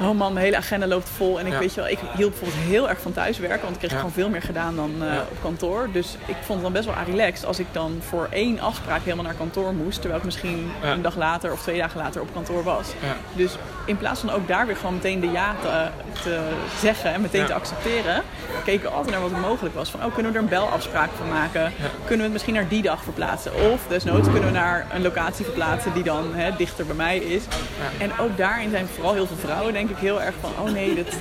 Oh 0.00 0.10
man, 0.18 0.32
mijn 0.32 0.44
hele 0.44 0.56
agenda 0.56 0.86
loopt 0.86 1.08
vol. 1.16 1.38
En 1.40 1.46
ik 1.46 1.52
Ja. 1.52 1.58
weet 1.58 1.74
je 1.74 1.80
wel, 1.80 1.90
ik 1.90 1.98
hield 2.16 2.30
bijvoorbeeld 2.30 2.62
heel 2.68 2.88
erg 2.88 3.00
van 3.00 3.12
thuiswerken. 3.12 3.60
Want 3.62 3.72
ik 3.72 3.78
kreeg 3.78 3.90
Ja. 3.90 3.96
gewoon 3.96 4.12
veel 4.12 4.28
meer 4.28 4.42
gedaan 4.42 4.76
dan 4.76 4.94
Ja. 4.98 5.20
op 5.30 5.36
kantoor. 5.42 5.88
Dus 5.92 6.16
ik 6.26 6.34
vond 6.44 6.48
het 6.48 6.62
dan 6.62 6.72
best 6.72 6.84
wel 6.84 6.94
relaxed 7.06 7.46
als 7.46 7.58
ik 7.58 7.66
dan 7.72 7.98
voor 8.08 8.28
één 8.30 8.60
afspraak 8.60 8.89
afspraak 8.90 9.10
helemaal 9.14 9.32
naar 9.32 9.40
kantoor 9.46 9.74
moest. 9.74 9.98
Terwijl 10.00 10.18
ik 10.20 10.24
misschien 10.24 10.70
Ja. 10.82 10.92
een 10.92 11.02
dag 11.02 11.16
later 11.16 11.52
of 11.52 11.62
twee 11.62 11.78
dagen 11.78 12.00
later 12.00 12.20
op 12.20 12.28
kantoor 12.32 12.62
was. 12.62 12.88
Ja. 13.02 13.16
Dus 13.32 13.56
in 13.84 13.96
plaats 13.96 14.20
van 14.20 14.30
ook 14.30 14.48
daar 14.48 14.66
weer 14.66 14.76
gewoon 14.76 14.94
meteen 14.94 15.20
de 15.20 15.30
ja 15.30 15.54
te, 15.62 15.88
te 16.22 16.48
zeggen 16.80 17.12
en 17.12 17.20
meteen 17.20 17.40
Ja. 17.40 17.46
te 17.46 17.54
accepteren, 17.54 18.22
keken 18.64 18.82
we 18.82 18.88
altijd 18.94 19.10
naar 19.14 19.30
wat 19.30 19.40
mogelijk 19.40 19.74
was. 19.74 19.90
Van, 19.90 20.04
oh, 20.04 20.14
kunnen 20.14 20.32
we 20.32 20.38
er 20.38 20.44
een 20.44 20.50
belafspraak 20.50 21.08
van 21.18 21.28
maken? 21.28 21.72
Kunnen 21.98 22.16
we 22.16 22.22
het 22.22 22.32
misschien 22.32 22.54
naar 22.54 22.68
die 22.68 22.82
dag 22.82 23.02
verplaatsen? 23.02 23.52
Of 23.72 23.80
desnoods 23.88 24.28
kunnen 24.28 24.44
we 24.52 24.58
naar 24.58 24.86
een 24.94 25.02
locatie 25.02 25.44
verplaatsen 25.44 25.92
die 25.94 26.02
dan 26.02 26.34
hè, 26.34 26.50
dichter 26.56 26.86
bij 26.86 26.96
mij 26.96 27.18
is. 27.18 27.42
En 27.98 28.10
ook 28.18 28.36
daarin 28.36 28.70
zijn 28.70 28.86
vooral 28.94 29.12
heel 29.12 29.26
veel 29.26 29.36
vrouwen 29.36 29.72
denk 29.72 29.90
ik 29.90 29.96
heel 29.96 30.22
erg 30.22 30.34
van, 30.40 30.50
oh 30.60 30.70
nee, 30.72 30.94
dat, 30.94 31.14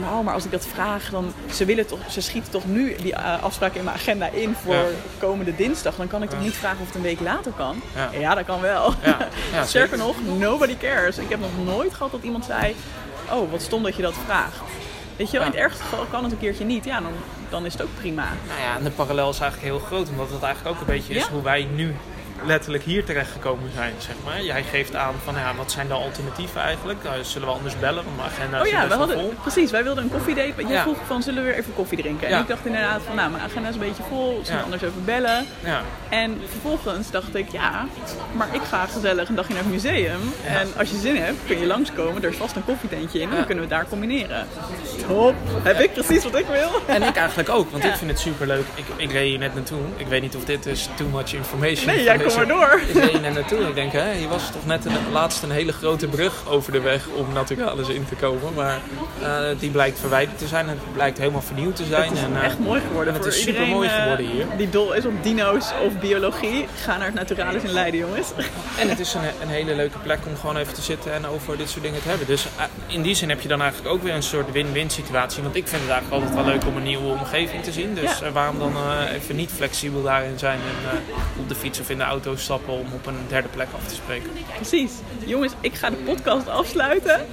nou, 0.00 0.24
maar 0.24 0.34
als 0.34 0.44
ik 0.44 0.50
dat 0.50 0.66
vraag, 0.66 1.10
dan 1.10 1.32
ze 1.52 1.64
willen 1.64 1.86
toch, 1.86 1.98
ze 2.10 2.20
schieten 2.20 2.50
toch 2.52 2.66
nu 2.66 2.96
die 3.02 3.14
eh, 3.14 3.42
afspraak 3.42 3.74
in 3.74 3.84
mijn 3.84 3.96
agenda 3.96 4.28
in 4.28 4.54
voor 4.64 4.74
Ja. 4.74 4.84
komende 5.18 5.54
dinsdag. 5.56 5.94
Dan 5.96 6.06
kan 6.08 6.22
ik 6.22 6.30
toch 6.30 6.40
niet 6.42 6.54
vragen 6.54 6.80
of 6.80 6.86
het 6.86 6.94
een 6.94 7.02
week 7.02 7.20
later 7.20 7.52
kan? 7.52 7.80
Ja. 8.18 8.34
dat 8.34 8.44
kan 8.44 8.60
wel. 8.60 8.94
Ja. 9.02 9.16
Ja, 9.52 9.64
Sterker 9.64 9.98
zeker. 9.98 9.98
nog, 9.98 10.16
nobody 10.38 10.76
cares. 10.76 11.18
Ik 11.18 11.28
heb 11.30 11.40
nog 11.40 11.64
nooit 11.64 11.94
gehad 11.94 12.12
dat 12.12 12.22
iemand 12.22 12.44
zei, 12.44 12.74
oh, 13.32 13.50
wat 13.50 13.62
stom 13.62 13.82
dat 13.82 13.96
je 13.96 14.02
dat 14.02 14.14
vraagt. 14.26 14.56
Weet 15.16 15.30
je 15.30 15.36
wel, 15.38 15.46
in 15.46 15.52
het 15.52 15.60
ergste 15.60 15.82
geval 15.82 16.04
kan 16.10 16.22
het 16.22 16.32
een 16.32 16.38
keertje 16.38 16.64
niet. 16.64 16.84
Ja, 16.84 17.00
dan, 17.00 17.12
dan 17.48 17.64
is 17.66 17.72
het 17.72 17.82
ook 17.82 17.94
prima. 17.96 18.24
Nou 18.48 18.60
ja, 18.60 18.76
en 18.76 18.84
de 18.84 18.90
parallel 18.90 19.30
is 19.30 19.38
eigenlijk 19.40 19.72
heel 19.72 19.82
groot, 19.86 20.08
omdat 20.08 20.30
het 20.30 20.42
eigenlijk 20.42 20.74
ook 20.76 20.80
een 20.80 20.94
beetje 20.94 21.14
is 21.14 21.26
hoe 21.26 21.42
wij 21.42 21.68
nu 21.74 21.94
letterlijk 22.46 22.84
hier 22.84 23.04
terecht 23.04 23.30
gekomen 23.30 23.70
zijn, 23.74 23.92
zeg 23.98 24.14
maar. 24.24 24.42
Jij 24.42 24.62
geeft 24.62 24.94
aan 24.94 25.14
van, 25.24 25.34
ja, 25.34 25.54
wat 25.56 25.72
zijn 25.72 25.86
de 25.88 25.94
alternatieven 25.94 26.60
eigenlijk? 26.60 27.02
Nou, 27.02 27.24
zullen 27.24 27.48
we 27.48 27.54
anders 27.54 27.78
bellen, 27.78 28.04
want 28.04 28.16
mijn 28.16 28.28
agenda 28.28 28.60
Oh 28.60 28.66
is 28.66 28.72
ja, 28.72 28.88
we 28.88 28.94
hadden, 28.94 29.18
vol. 29.18 29.34
precies. 29.42 29.70
Wij 29.70 29.82
wilden 29.84 30.04
een 30.04 30.10
koffiedate. 30.10 30.52
Jij 30.62 30.70
Ja. 30.70 30.82
vroeg 30.82 30.96
van, 31.06 31.22
zullen 31.22 31.42
we 31.42 31.48
weer 31.48 31.58
even 31.58 31.74
koffie 31.74 31.98
drinken? 31.98 32.26
En 32.26 32.32
Ja. 32.32 32.40
ik 32.40 32.48
dacht 32.48 32.66
inderdaad 32.66 33.00
van, 33.06 33.16
nou, 33.16 33.30
mijn 33.30 33.42
agenda 33.42 33.68
is 33.68 33.74
een 33.74 33.80
beetje 33.80 34.02
vol. 34.08 34.40
Zullen 34.42 34.58
we 34.58 34.64
anders 34.64 34.82
even 34.82 35.04
bellen? 35.04 35.46
Ja, 35.64 35.80
En 36.08 36.40
vervolgens 36.50 37.10
dacht 37.10 37.34
ik, 37.34 37.48
ja, 37.52 37.86
maar 38.32 38.48
ik 38.52 38.62
ga 38.62 38.86
gezellig 38.86 39.28
een 39.28 39.34
dagje 39.34 39.54
naar 39.54 39.62
het 39.62 39.72
museum. 39.72 40.20
En 40.46 40.68
als 40.78 40.90
je 40.90 40.96
zin 40.96 41.16
hebt, 41.16 41.36
kun 41.46 41.58
je 41.58 41.66
langskomen. 41.66 42.22
Er 42.22 42.28
is 42.28 42.36
vast 42.36 42.56
een 42.56 42.64
koffietentje 42.64 43.20
in 43.20 43.28
en 43.28 43.34
dan 43.36 43.46
kunnen 43.46 43.64
we 43.68 43.74
het 43.74 43.80
daar 43.80 43.88
combineren. 43.90 44.46
Top! 45.08 45.34
Heb 45.62 45.80
ik 45.80 45.92
precies 45.92 46.22
wat 46.24 46.36
ik 46.38 46.46
wil? 46.46 46.70
en 46.86 47.02
ik 47.02 47.16
eigenlijk 47.16 47.48
ook, 47.48 47.70
want 47.70 47.84
ik 47.84 47.94
vind 47.94 48.10
het 48.10 48.20
super 48.20 48.46
leuk. 48.46 48.64
Ik, 48.74 48.84
ik 48.96 49.12
reed 49.12 49.28
hier 49.28 49.38
net 49.38 49.54
naartoe. 49.54 49.78
Ik 49.96 50.06
weet 50.06 50.22
niet 50.22 50.36
of 50.36 50.44
dit 50.44 50.62
dus 50.62 50.88
too 50.96 51.08
much 51.08 51.32
information 51.34 51.86
Nee, 51.86 52.04
is 52.40 52.48
door. 52.48 52.80
Ik 52.88 52.94
reed 52.94 53.10
hier 53.10 53.20
net 53.20 53.34
naartoe 53.34 53.58
ik 53.58 53.74
denk, 53.74 53.92
hè, 53.92 54.12
hier 54.12 54.28
was 54.28 54.50
toch 54.52 54.66
net 54.66 54.84
een, 54.84 54.92
laatst 55.12 55.42
een 55.42 55.50
hele 55.50 55.72
grote 55.72 56.06
brug 56.06 56.48
over 56.48 56.72
de 56.72 56.80
weg 56.80 57.06
om 57.08 57.32
Naturalis 57.32 57.88
in 57.88 58.04
te 58.08 58.14
komen. 58.14 58.54
Maar 58.54 58.80
eh, 59.22 59.38
die 59.58 59.70
blijkt 59.70 59.98
verwijderd 59.98 60.38
te 60.38 60.46
zijn 60.46 60.68
het 60.68 60.92
blijkt 60.92 61.18
helemaal 61.18 61.42
vernieuwd 61.42 61.76
te 61.76 61.84
zijn. 61.84 62.08
Het 62.08 62.12
is 62.12 62.22
en, 62.24 62.36
eh, 62.36 62.44
echt 62.44 62.58
mooi 62.58 62.80
geworden. 62.86 63.14
en 63.14 63.20
het 63.20 63.28
is 63.28 63.38
iedereen 63.38 63.66
supermooi 63.66 63.88
eh, 63.88 64.02
geworden 64.02 64.26
hier. 64.26 64.44
Die 64.56 64.68
dol 64.70 64.92
is 64.92 65.04
op 65.06 65.22
dino's 65.22 65.72
of 65.86 65.98
biologie. 66.00 66.66
Ga 66.82 66.96
naar 66.96 67.06
het 67.06 67.14
Naturalis 67.14 67.62
in 67.62 67.70
Leiden, 67.70 68.00
jongens. 68.00 68.28
En 68.78 68.88
het 68.88 69.00
is 69.00 69.14
een, 69.14 69.20
een 69.42 69.48
hele 69.48 69.74
leuke 69.74 69.98
plek 69.98 70.18
om 70.26 70.36
gewoon 70.36 70.56
even 70.56 70.74
te 70.74 70.82
zitten 70.82 71.12
en 71.12 71.26
over 71.26 71.56
dit 71.56 71.70
soort 71.70 71.82
dingen 71.82 72.02
te 72.02 72.08
hebben. 72.08 72.26
Dus 72.26 72.46
in 72.86 73.02
die 73.02 73.14
zin 73.14 73.28
heb 73.28 73.40
je 73.40 73.48
dan 73.48 73.60
eigenlijk 73.60 73.94
ook 73.94 74.02
weer 74.02 74.14
een 74.14 74.22
soort 74.22 74.52
win-win 74.52 74.90
situatie. 74.90 75.42
Want 75.42 75.54
ik 75.54 75.68
vind 75.68 75.82
het 75.82 75.90
eigenlijk 75.90 76.22
altijd 76.22 76.44
wel 76.44 76.54
leuk 76.54 76.66
om 76.66 76.76
een 76.76 76.82
nieuwe 76.82 77.12
omgeving 77.12 77.64
te 77.64 77.72
zien. 77.72 77.94
Dus 77.94 78.18
Ja. 78.18 78.32
waarom 78.32 78.58
dan 78.58 78.72
even 79.14 79.36
niet 79.36 79.50
flexibel 79.50 80.02
daarin 80.02 80.38
zijn 80.38 80.58
en 80.58 80.98
op 81.38 81.48
de 81.48 81.54
fiets 81.54 81.80
of 81.80 81.90
in 81.90 81.98
de 81.98 82.04
auto 82.04 82.21
stappen 82.34 82.72
om 82.72 82.86
op 82.92 83.06
een 83.06 83.18
derde 83.28 83.48
plek 83.48 83.68
af 83.74 83.86
te 83.88 83.94
spreken. 83.94 84.30
Precies. 84.54 84.92
Jongens, 85.26 85.52
ik 85.60 85.74
ga 85.74 85.90
de 85.90 85.96
podcast 85.96 86.48
afsluiten. 86.48 87.26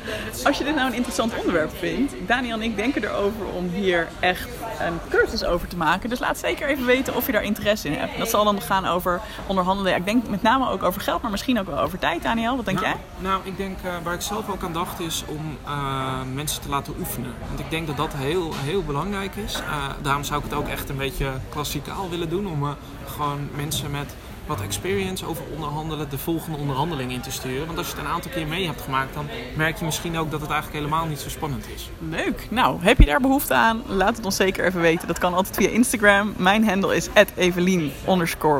Als 0.44 0.58
je 0.58 0.64
dit 0.64 0.76
nou 0.76 0.88
een 0.88 0.94
interessant 0.96 1.38
onderwerp 1.38 1.78
vindt, 1.78 2.14
Daniel 2.28 2.56
en 2.56 2.62
ik 2.62 2.76
denken 2.76 3.04
erover 3.04 3.46
om 3.56 3.70
hier 3.74 4.08
echt 4.20 4.50
een 4.80 5.00
cursus 5.10 5.44
over 5.44 5.68
te 5.68 5.78
maken. 5.78 6.10
Dus 6.10 6.20
laat 6.20 6.38
zeker 6.38 6.68
even 6.68 6.86
weten 6.86 7.16
of 7.16 7.26
je 7.26 7.32
daar 7.32 7.44
interesse 7.44 7.88
in 7.88 7.94
hebt. 7.94 8.18
Dat 8.18 8.30
zal 8.30 8.44
dan 8.44 8.62
gaan 8.62 8.86
over 8.86 9.22
onderhandelen. 9.48 9.96
Ik 9.96 10.06
denk 10.06 10.28
met 10.30 10.42
name 10.42 10.70
ook 10.70 10.84
over 10.84 11.02
geld, 11.02 11.22
maar 11.22 11.32
misschien 11.32 11.60
ook 11.60 11.66
wel 11.66 11.80
over 11.80 12.00
tijd, 12.00 12.24
Daniel. 12.24 12.56
Wat 12.56 12.66
denk 12.66 12.80
nou, 12.80 12.90
jij? 12.90 13.00
Nou, 13.18 13.42
ik 13.44 13.58
denk 13.58 13.78
eh, 13.84 13.94
waar 14.04 14.14
ik 14.14 14.22
zelf 14.22 14.50
ook 14.50 14.64
aan 14.64 14.74
dacht 14.74 15.00
is 15.00 15.24
om 15.28 15.58
eh, 15.66 16.22
mensen 16.34 16.62
te 16.62 16.70
laten 16.70 16.94
oefenen. 17.00 17.34
Want 17.48 17.60
ik 17.60 17.70
denk 17.70 17.88
dat 17.88 17.98
dat 17.98 18.14
heel, 18.14 18.54
heel 18.56 18.84
belangrijk 18.84 19.36
is. 19.36 19.56
Eh, 19.56 19.90
daarom 20.02 20.24
zou 20.24 20.40
ik 20.44 20.50
het 20.50 20.60
ook 20.60 20.68
echt 20.68 20.90
een 20.90 20.98
beetje 20.98 21.32
klassikaal 21.50 22.10
willen 22.10 22.30
doen. 22.30 22.48
Om 22.48 22.64
eh, 22.64 22.70
gewoon 23.06 23.50
mensen 23.56 23.92
met 23.92 24.16
wat 24.50 24.62
experience 24.62 25.26
over 25.26 25.44
onderhandelen 25.54 26.10
de 26.10 26.18
volgende 26.18 26.58
onderhandeling 26.58 27.12
in 27.12 27.22
te 27.22 27.32
sturen. 27.32 27.66
Want 27.66 27.78
als 27.78 27.88
je 27.88 27.96
het 27.96 28.04
een 28.04 28.12
aantal 28.12 28.32
keer 28.32 28.48
mee 28.48 28.66
hebt 28.66 28.82
gemaakt, 28.82 29.14
dan 29.14 29.28
merk 29.56 29.78
je 29.78 29.86
misschien 29.86 30.18
ook 30.18 30.32
dat 30.32 30.42
het 30.42 30.50
eigenlijk 30.50 30.80
helemaal 30.80 31.06
niet 31.06 31.20
zo 31.20 31.30
spannend 31.30 31.66
is. 31.76 31.90
Leuk. 32.10 32.48
Nou, 32.50 32.78
heb 32.82 33.00
je 33.00 33.06
daar 33.06 33.20
behoefte 33.20 33.54
aan? 33.54 33.84
Laat 33.88 34.16
het 34.16 34.26
ons 34.26 34.36
zeker 34.36 34.66
even 34.66 34.82
weten. 34.82 35.08
Dat 35.08 35.20
kan 35.20 35.34
altijd 35.34 35.56
via 35.56 35.70
Instagram. 35.70 36.34
Mijn 36.38 36.68
handle 36.68 36.96
is 36.96 37.08
evelien 37.36 37.92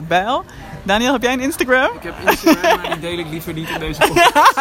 bijl. 0.08 0.44
Daniel, 0.84 1.12
heb 1.12 1.22
jij 1.22 1.34
een 1.34 1.40
Instagram? 1.40 1.90
Ik 1.96 2.04
heb 2.04 2.14
Instagram, 2.26 2.82
maar 2.82 2.92
die 2.92 3.00
deel 3.00 3.18
ik 3.18 3.30
liever 3.30 3.54
niet 3.54 3.70
in 3.70 3.80
deze 3.80 4.00
podcast. 4.00 4.58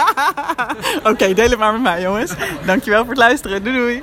Oké, 1.13 1.35
deel 1.35 1.51
het 1.51 1.59
maar 1.59 1.73
met 1.73 1.83
mij, 1.83 2.01
jongens. 2.01 2.33
Dankjewel 2.67 3.01
voor 3.01 3.09
het 3.09 3.19
luisteren. 3.19 3.65
Doei 3.65 3.77
doei. 3.77 4.03